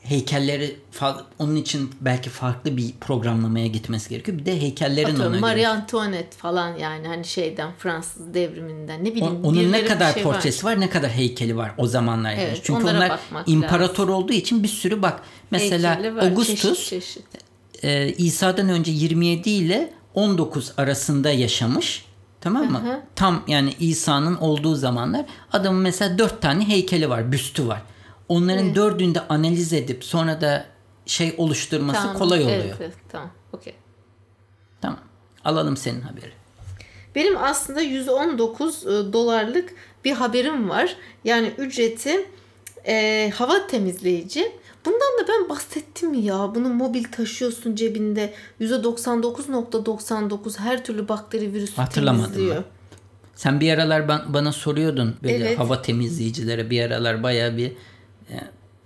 heykelleri 0.09 0.77
onun 1.39 1.57
için 1.57 1.91
belki 2.01 2.31
farklı 2.31 2.77
bir 2.77 2.93
programlamaya 3.01 3.67
gitmesi 3.67 4.09
gerekiyor. 4.11 4.39
Bir 4.39 4.47
de 4.47 4.61
heykellerin 4.61 5.11
Atıyorum, 5.11 5.33
ona 5.33 5.41
Marie 5.41 5.57
göre. 5.57 5.69
Antoinette 5.69 6.37
falan 6.37 6.77
yani 6.77 7.07
hani 7.09 7.25
şeyden 7.25 7.71
Fransız 7.79 8.35
devriminden 8.35 9.05
ne 9.05 9.09
O- 9.09 9.15
bileyim. 9.15 9.45
onun 9.45 9.73
ne 9.73 9.85
kadar 9.85 10.13
şey 10.13 10.25
var. 10.25 10.33
portresi 10.33 10.67
var. 10.67 10.81
ne 10.81 10.91
kadar 10.91 11.11
heykeli 11.11 11.57
var 11.57 11.73
o 11.79 11.87
zamanlar. 11.87 12.33
Evet, 12.33 12.43
yapmış. 12.43 12.61
Çünkü 12.65 12.85
onlar 12.85 13.21
imparator 13.47 14.09
olduğu 14.09 14.33
için 14.33 14.63
bir 14.63 14.69
sürü 14.69 15.03
bak. 15.03 15.21
Mesela 15.51 16.17
var, 16.17 16.23
Augustus 16.23 16.61
çeşit 16.63 16.87
çeşit. 16.91 17.25
e, 17.83 18.13
İsa'dan 18.13 18.69
önce 18.69 18.91
27 18.93 19.51
ile 19.51 19.93
19 20.15 20.73
arasında 20.77 21.31
yaşamış. 21.31 22.05
Tamam 22.41 22.71
mı? 22.73 22.83
Hı 22.85 22.93
hı. 22.93 23.01
Tam 23.17 23.43
yani 23.49 23.73
İsa'nın 23.81 24.37
olduğu 24.37 24.75
zamanlar 24.75 25.25
adamın 25.53 25.83
mesela 25.83 26.19
dört 26.19 26.43
tane 26.43 26.69
heykeli 26.69 27.09
var, 27.09 27.33
büstü 27.33 27.69
var. 27.69 27.83
Onların 28.29 28.75
dördünü 28.75 29.15
de 29.15 29.21
analiz 29.29 29.73
edip 29.73 30.05
sonra 30.05 30.41
da 30.41 30.67
şey 31.07 31.35
oluşturması 31.39 32.01
Tamam, 32.01 32.17
kolay 32.19 32.43
oluyor. 32.43 32.57
Evet, 32.59 32.75
evet, 32.81 32.93
tamam. 33.09 33.31
Okey. 33.53 33.75
Tamam. 34.81 34.99
Alalım 35.45 35.77
senin 35.77 36.01
haberi. 36.01 36.33
Benim 37.15 37.37
aslında 37.39 37.81
119 37.81 38.87
e, 38.87 38.89
dolarlık 39.13 39.75
bir 40.05 40.13
haberim 40.13 40.69
var. 40.69 40.97
Yani 41.25 41.53
ücreti 41.59 42.27
e, 42.87 43.31
hava 43.35 43.67
temizleyici. 43.67 44.53
Bundan 44.85 45.19
da 45.21 45.29
ben 45.29 45.49
bahsettim 45.49 46.15
ya? 46.15 46.55
Bunu 46.55 46.69
mobil 46.69 47.05
taşıyorsun 47.05 47.75
cebinde. 47.75 48.35
%99.99 48.61 50.59
her 50.59 50.85
türlü 50.85 51.09
bakteri 51.09 51.53
virüsü 51.53 51.77
Hatırlamadım 51.77 52.25
temizliyor. 52.33 52.57
ben. 52.57 52.65
Sen 53.35 53.61
bir 53.61 53.73
aralar 53.73 54.01
ban- 54.01 54.35
bana 54.35 54.53
soruyordun 54.53 55.17
böyle 55.23 55.35
Evet. 55.49 55.59
hava 55.59 55.83
temizleyicilere 55.83 56.71
bir 56.71 56.83
aralar 56.83 57.23
bayağı 57.23 57.57
bir 57.57 57.73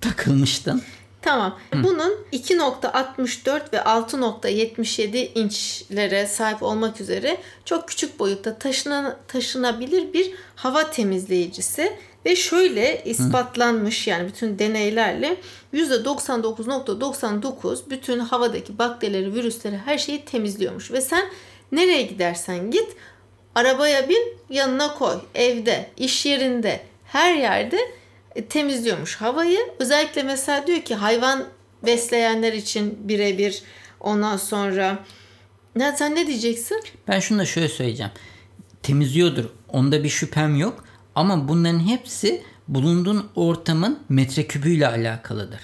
takılmıştın. 0.00 0.82
Tamam. 1.22 1.58
Bunun 1.74 2.12
2.64 2.32 3.72
ve 3.72 3.76
6.77 3.76 5.28
inçlere 5.34 6.26
sahip 6.26 6.62
olmak 6.62 7.00
üzere 7.00 7.36
çok 7.64 7.88
küçük 7.88 8.18
boyutta 8.18 8.58
taşınan, 8.58 9.16
taşınabilir 9.28 10.12
bir 10.12 10.32
hava 10.56 10.90
temizleyicisi 10.90 11.96
ve 12.26 12.36
şöyle 12.36 13.04
ispatlanmış 13.04 14.06
yani 14.06 14.28
bütün 14.28 14.58
deneylerle 14.58 15.36
%99.99 15.74 17.90
bütün 17.90 18.18
havadaki 18.18 18.78
bakterileri, 18.78 19.34
virüsleri 19.34 19.78
her 19.78 19.98
şeyi 19.98 20.24
temizliyormuş 20.24 20.92
ve 20.92 21.00
sen 21.00 21.24
nereye 21.72 22.02
gidersen 22.02 22.70
git 22.70 22.88
arabaya 23.54 24.08
bin 24.08 24.36
yanına 24.50 24.94
koy 24.94 25.14
evde 25.34 25.90
iş 25.96 26.26
yerinde 26.26 26.80
her 27.04 27.34
yerde 27.34 27.76
e, 27.76 28.01
temizliyormuş 28.48 29.16
havayı. 29.16 29.58
Özellikle 29.78 30.22
mesela 30.22 30.66
diyor 30.66 30.80
ki 30.82 30.94
hayvan 30.94 31.44
besleyenler 31.86 32.52
için 32.52 33.08
birebir 33.08 33.62
ondan 34.00 34.36
sonra 34.36 34.98
ne 35.76 35.96
sen 35.96 36.14
ne 36.14 36.26
diyeceksin? 36.26 36.82
Ben 37.08 37.20
şunu 37.20 37.38
da 37.38 37.44
şöyle 37.44 37.68
söyleyeceğim. 37.68 38.12
Temizliyordur. 38.82 39.44
Onda 39.68 40.04
bir 40.04 40.08
şüphem 40.08 40.56
yok. 40.56 40.84
Ama 41.14 41.48
bunların 41.48 41.86
hepsi 41.88 42.42
bulunduğun 42.68 43.28
ortamın 43.34 43.98
metrekübüyle 44.08 44.88
alakalıdır. 44.88 45.60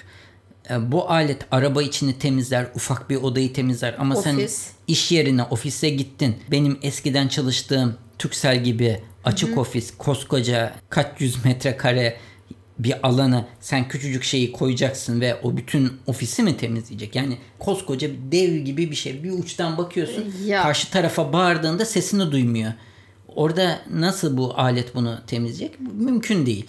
E, 0.69 0.91
Bu 0.91 1.09
alet 1.09 1.45
araba 1.51 1.83
içini 1.83 2.19
temizler, 2.19 2.67
ufak 2.75 3.09
bir 3.09 3.15
odayı 3.15 3.53
temizler 3.53 3.95
ama 3.99 4.15
sen 4.15 4.35
Ofis. 4.35 4.71
iş 4.87 5.11
yerine, 5.11 5.43
ofise 5.43 5.89
gittin. 5.89 6.35
Benim 6.51 6.79
eskiden 6.81 7.27
çalıştığım 7.27 7.97
Türksel 8.19 8.63
gibi 8.63 9.01
açık 9.23 9.57
ofis, 9.57 9.97
koskoca 9.97 10.73
kaç 10.89 11.07
yüz 11.21 11.45
metrekare 11.45 12.17
bir 12.79 13.07
alana 13.07 13.45
sen 13.59 13.87
küçücük 13.87 14.23
şeyi 14.23 14.51
koyacaksın 14.51 15.21
ve 15.21 15.35
o 15.43 15.57
bütün 15.57 15.93
ofisi 16.07 16.43
mi 16.43 16.57
temizleyecek? 16.57 17.15
Yani 17.15 17.37
koskoca 17.59 18.09
bir 18.09 18.17
dev 18.31 18.55
gibi 18.55 18.91
bir 18.91 18.95
şey. 18.95 19.23
Bir 19.23 19.31
uçtan 19.31 19.77
bakıyorsun 19.77 20.33
Ya. 20.45 20.63
karşı 20.63 20.89
tarafa 20.91 21.33
bağırdığında 21.33 21.85
sesini 21.85 22.31
duymuyor. 22.31 22.73
Orada 23.27 23.79
nasıl 23.93 24.37
bu 24.37 24.53
alet 24.57 24.95
bunu 24.95 25.19
temizleyecek? 25.27 25.79
Mümkün 25.79 26.45
değil. 26.45 26.65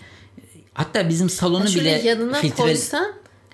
Hatta 0.74 1.08
bizim 1.08 1.30
salonu 1.30 1.68
Şöyle 1.68 1.80
bile 1.98 2.08
yanına 2.08 2.34
filtre 2.40 2.62
koysan 2.62 3.12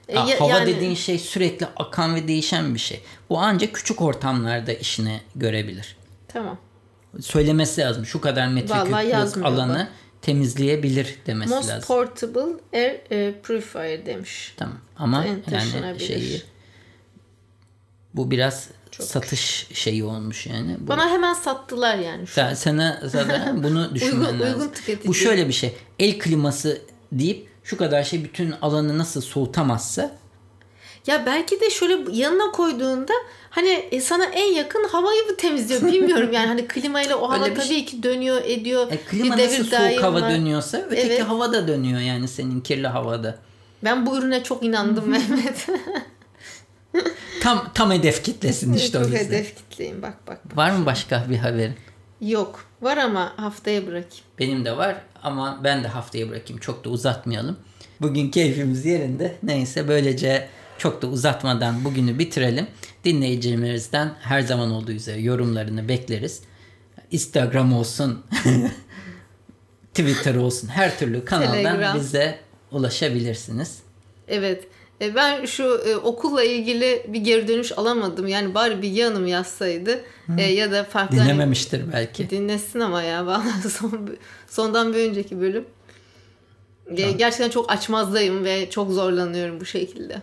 e, 0.08 0.14
ya- 0.14 0.40
hava 0.40 0.50
yani- 0.50 0.76
dediğin 0.76 0.94
şey 0.94 1.18
sürekli 1.18 1.66
akan 1.76 2.14
ve 2.14 2.28
değişen 2.28 2.74
bir 2.74 2.78
şey. 2.78 3.00
Bu 3.30 3.38
ancak 3.38 3.72
küçük 3.74 4.02
ortamlarda 4.02 4.72
işine 4.72 5.20
görebilir. 5.36 5.96
Tamam. 6.28 6.58
Söylemesi 7.20 7.80
lazım. 7.80 8.06
Şu 8.06 8.20
kadar 8.20 8.48
yazmıyor 9.02 9.48
alanı 9.48 9.78
bak. 9.78 9.88
Temizleyebilir 10.22 11.16
demesi 11.26 11.55
Most 11.55 11.68
lazım. 11.68 11.87
portable 11.87 12.61
air 12.74 13.00
e, 13.11 13.35
purifier 13.42 14.07
demiş. 14.07 14.55
Tamam. 14.57 14.79
Ama 14.98 15.24
yani 15.24 15.42
taşınabilir. 15.42 16.07
şeyi 16.07 16.42
bu 18.14 18.31
biraz 18.31 18.68
satış 19.00 19.66
şeyi 19.72 20.05
olmuş 20.05 20.46
yani. 20.46 20.76
Bu, 20.81 20.88
Bana 20.88 21.11
hemen 21.11 21.35
sattılar 21.35 21.96
yani 21.98 22.26
şu. 22.26 22.33
Sen- 22.35 22.55
sana 22.55 23.00
zaten 23.05 23.62
bunu 23.64 23.94
düşünmen 23.94 24.20
Uygun- 24.33 24.40
lazım. 24.40 24.61
uygun 24.61 24.74
tüketici. 24.74 25.09
Bu 25.09 25.14
şöyle 25.14 25.48
bir 25.48 25.52
şey. 25.52 25.74
El 25.98 26.18
kliması 26.18 26.83
deyip 27.12 27.48
şu 27.64 27.76
kadar 27.76 28.05
şey 28.05 28.24
bütün 28.24 28.50
alanı 28.62 28.98
nasıl 28.98 29.20
soğutamazsa 29.20 30.16
Ya 31.06 31.26
belki 31.26 31.60
de 31.60 31.70
şöyle 31.70 31.98
yanına 32.12 32.50
koyduğunda 32.52 33.12
hani 33.50 33.68
e, 33.90 34.00
sana 34.00 34.24
en 34.24 34.52
yakın 34.52 34.84
havayı 34.88 35.22
mı 35.22 35.36
temizliyor 35.36 35.82
bilmiyorum 35.92 36.32
yani 36.32 36.46
hani 36.46 36.68
klimayla 36.68 37.16
o 37.16 37.28
hava 37.30 37.44
Öyle 37.44 37.56
bir 37.56 37.60
şey- 37.60 37.68
tabii 37.68 37.84
ki 37.84 38.02
dönüyor 38.02 38.42
ediyor. 38.44 38.92
E, 38.92 38.96
klima 38.96 39.36
Bir 39.36 39.44
nasıl 39.44 39.64
soğuk 39.64 40.02
hava 40.02 40.20
var. 40.22 40.30
dönüyorsa 40.30 40.78
öteki 40.78 41.06
Evet. 41.08 41.22
hava 41.22 41.52
da 41.52 41.68
dönüyor 41.68 42.00
yani 42.00 42.28
senin 42.28 42.60
kirli 42.60 42.86
havada. 42.88 43.38
Ben 43.84 44.06
bu 44.06 44.18
ürüne 44.18 44.42
çok 44.42 44.62
inandım 44.62 45.08
Mehmet. 45.10 45.66
Tam 47.42 47.70
tam 47.74 47.90
hedef 47.92 48.24
kitlesin 48.24 48.72
işte 48.72 48.98
o 48.98 49.02
çok 49.02 49.12
yüzden. 49.12 49.24
hedef 49.26 49.56
kitleyim 49.56 50.02
bak 50.02 50.26
bak. 50.26 50.38
Var 50.56 50.70
mı 50.70 50.86
başka 50.86 51.24
bir 51.30 51.36
haberin? 51.36 51.74
Yok. 52.20 52.64
Var 52.82 52.96
ama 52.96 53.32
haftaya 53.36 53.82
bırakayım. 53.82 54.24
Benim 54.38 54.64
de 54.64 54.76
var 54.76 54.96
ama 55.22 55.60
ben 55.64 55.84
de 55.84 55.88
haftaya 55.88 56.28
bırakayım. 56.28 56.60
Çok 56.60 56.84
da 56.84 56.88
uzatmayalım. 56.90 57.56
Bugün 58.00 58.30
keyfimiz 58.30 58.86
yerinde. 58.86 59.36
Neyse 59.42 59.88
böylece 59.88 60.48
çok 60.78 61.02
da 61.02 61.06
uzatmadan 61.06 61.84
bugünü 61.84 62.18
bitirelim. 62.18 62.66
Dinleyicilerimizden 63.04 64.14
her 64.20 64.40
zaman 64.40 64.70
olduğu 64.70 64.92
üzere 64.92 65.20
yorumlarını 65.20 65.88
bekleriz. 65.88 66.42
Instagram 67.10 67.72
olsun, 67.72 68.22
Twitter 69.94 70.34
olsun 70.34 70.68
her 70.68 70.98
türlü 70.98 71.24
kanaldan 71.24 71.52
Telegram. 71.52 71.96
bize 71.96 72.38
ulaşabilirsiniz. 72.72 73.78
Evet. 74.28 74.64
E, 75.00 75.14
Ben 75.14 75.44
şu 75.44 75.62
e, 75.88 75.96
okulla 75.96 76.44
ilgili 76.44 77.06
bir 77.08 77.20
geri 77.20 77.48
dönüş 77.48 77.72
alamadım. 77.78 78.28
Yani 78.28 78.54
bari 78.54 78.82
bir 78.82 78.90
yanım 78.90 79.26
yazsaydı 79.26 80.00
E, 80.38 80.42
ya 80.42 80.72
da 80.72 80.84
farklı 80.84 81.16
hani- 81.16 81.26
Dinlememiştir 81.28 81.92
belki. 81.92 82.30
Dinlesin 82.30 82.80
ama 82.80 83.02
ya 83.02 83.26
vallahi 83.26 83.68
son, 83.70 84.16
sondan 84.48 84.94
bir 84.94 85.08
önceki 85.10 85.40
bölüm. 85.40 85.64
Ge- 86.90 87.16
Gerçekten 87.16 87.50
çok 87.50 87.72
açmazdayım 87.72 88.44
ve 88.44 88.70
çok 88.70 88.90
zorlanıyorum 88.92 89.60
bu 89.60 89.64
şekilde. 89.64 90.22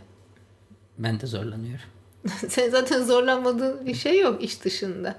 Ben 0.97 1.19
de 1.19 1.27
zorlanıyorum. 1.27 1.86
Sen 2.49 2.69
zaten 2.69 3.03
zorlanmadığın 3.03 3.86
bir 3.86 3.95
şey 3.95 4.19
yok 4.19 4.43
iş 4.43 4.63
dışında. 4.63 5.15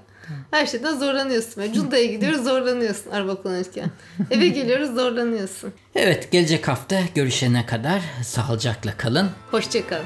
Her 0.51 0.65
şeyden 0.65 0.97
zorlanıyorsun. 0.97 1.61
Yani 1.61 1.73
Cunda'ya 1.73 2.05
gidiyoruz 2.05 2.43
zorlanıyorsun 2.43 3.11
araba 3.11 3.35
kullanırken. 3.41 3.91
Eve 4.31 4.47
geliyoruz 4.47 4.95
zorlanıyorsun. 4.95 5.73
Evet 5.95 6.31
gelecek 6.31 6.67
hafta 6.67 7.01
görüşene 7.15 7.65
kadar 7.65 8.01
sağlıcakla 8.23 8.97
kalın. 8.97 9.29
Hoşçakalın. 9.51 10.05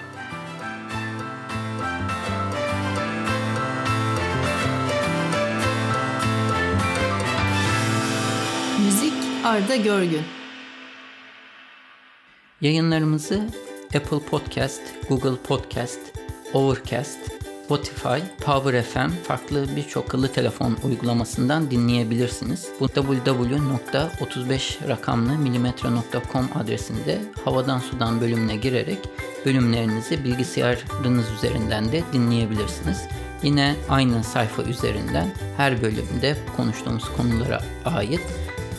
Müzik 8.86 9.14
Arda 9.44 9.76
Görgün 9.76 10.24
Yayınlarımızı 12.62 13.42
Apple 13.96 14.20
Podcast, 14.20 14.82
Google 15.10 15.36
Podcast, 15.48 16.00
Overcast, 16.54 17.20
Spotify, 17.66 18.20
Power 18.46 18.82
FM 18.82 19.10
farklı 19.24 19.68
birçok 19.76 20.06
akıllı 20.06 20.28
telefon 20.28 20.78
uygulamasından 20.84 21.72
dinleyebilirsiniz. 21.72 22.68
Bu 22.80 22.88
www.35 22.88 24.88
rakamlı 24.88 25.34
adresinde 26.56 27.22
havadan 27.46 27.80
sudan 27.80 28.22
bölümüne 28.22 28.56
girerek 28.56 29.00
bölümlerinizi 29.46 30.24
bilgisayarınız 30.24 31.26
üzerinden 31.38 31.92
de 31.92 32.04
dinleyebilirsiniz. 32.14 33.02
Yine 33.44 33.76
aynı 33.90 34.24
sayfa 34.24 34.64
üzerinden 34.64 35.32
her 35.58 35.82
bölümde 35.82 36.36
konuştuğumuz 36.58 37.06
konulara 37.18 37.62
ait 37.86 38.22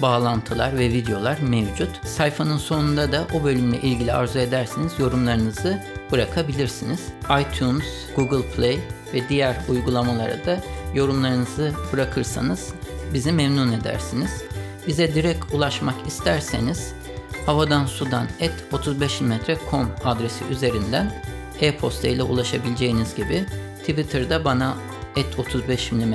bağlantılar 0.03 0.79
ve 0.79 0.89
videolar 0.89 1.39
mevcut. 1.39 2.07
Sayfanın 2.07 2.57
sonunda 2.57 3.13
da 3.13 3.27
o 3.35 3.45
bölümle 3.45 3.81
ilgili 3.81 4.13
arzu 4.13 4.39
ederseniz 4.39 4.93
yorumlarınızı 4.99 5.83
bırakabilirsiniz. 6.13 7.01
iTunes, 7.41 7.85
Google 8.17 8.51
Play 8.51 8.79
ve 9.15 9.29
diğer 9.29 9.57
uygulamalara 9.69 10.45
da 10.47 10.61
yorumlarınızı 10.95 11.73
bırakırsanız 11.93 12.75
bizi 13.15 13.33
memnun 13.33 13.73
edersiniz. 13.73 14.43
Bize 14.87 15.15
direkt 15.15 15.55
ulaşmak 15.55 16.07
isterseniz 16.07 16.95
havadan 17.47 17.87
sudan 17.87 18.27
et 18.41 18.53
35mm.com 18.73 19.89
adresi 20.05 20.45
üzerinden 20.51 21.13
e-posta 21.61 22.09
ile 22.09 22.23
ulaşabileceğiniz 22.23 23.15
gibi 23.15 23.47
Twitter'da 23.79 24.45
bana 24.45 24.75
et 25.17 25.39
35 25.39 25.93
mm 25.93 26.15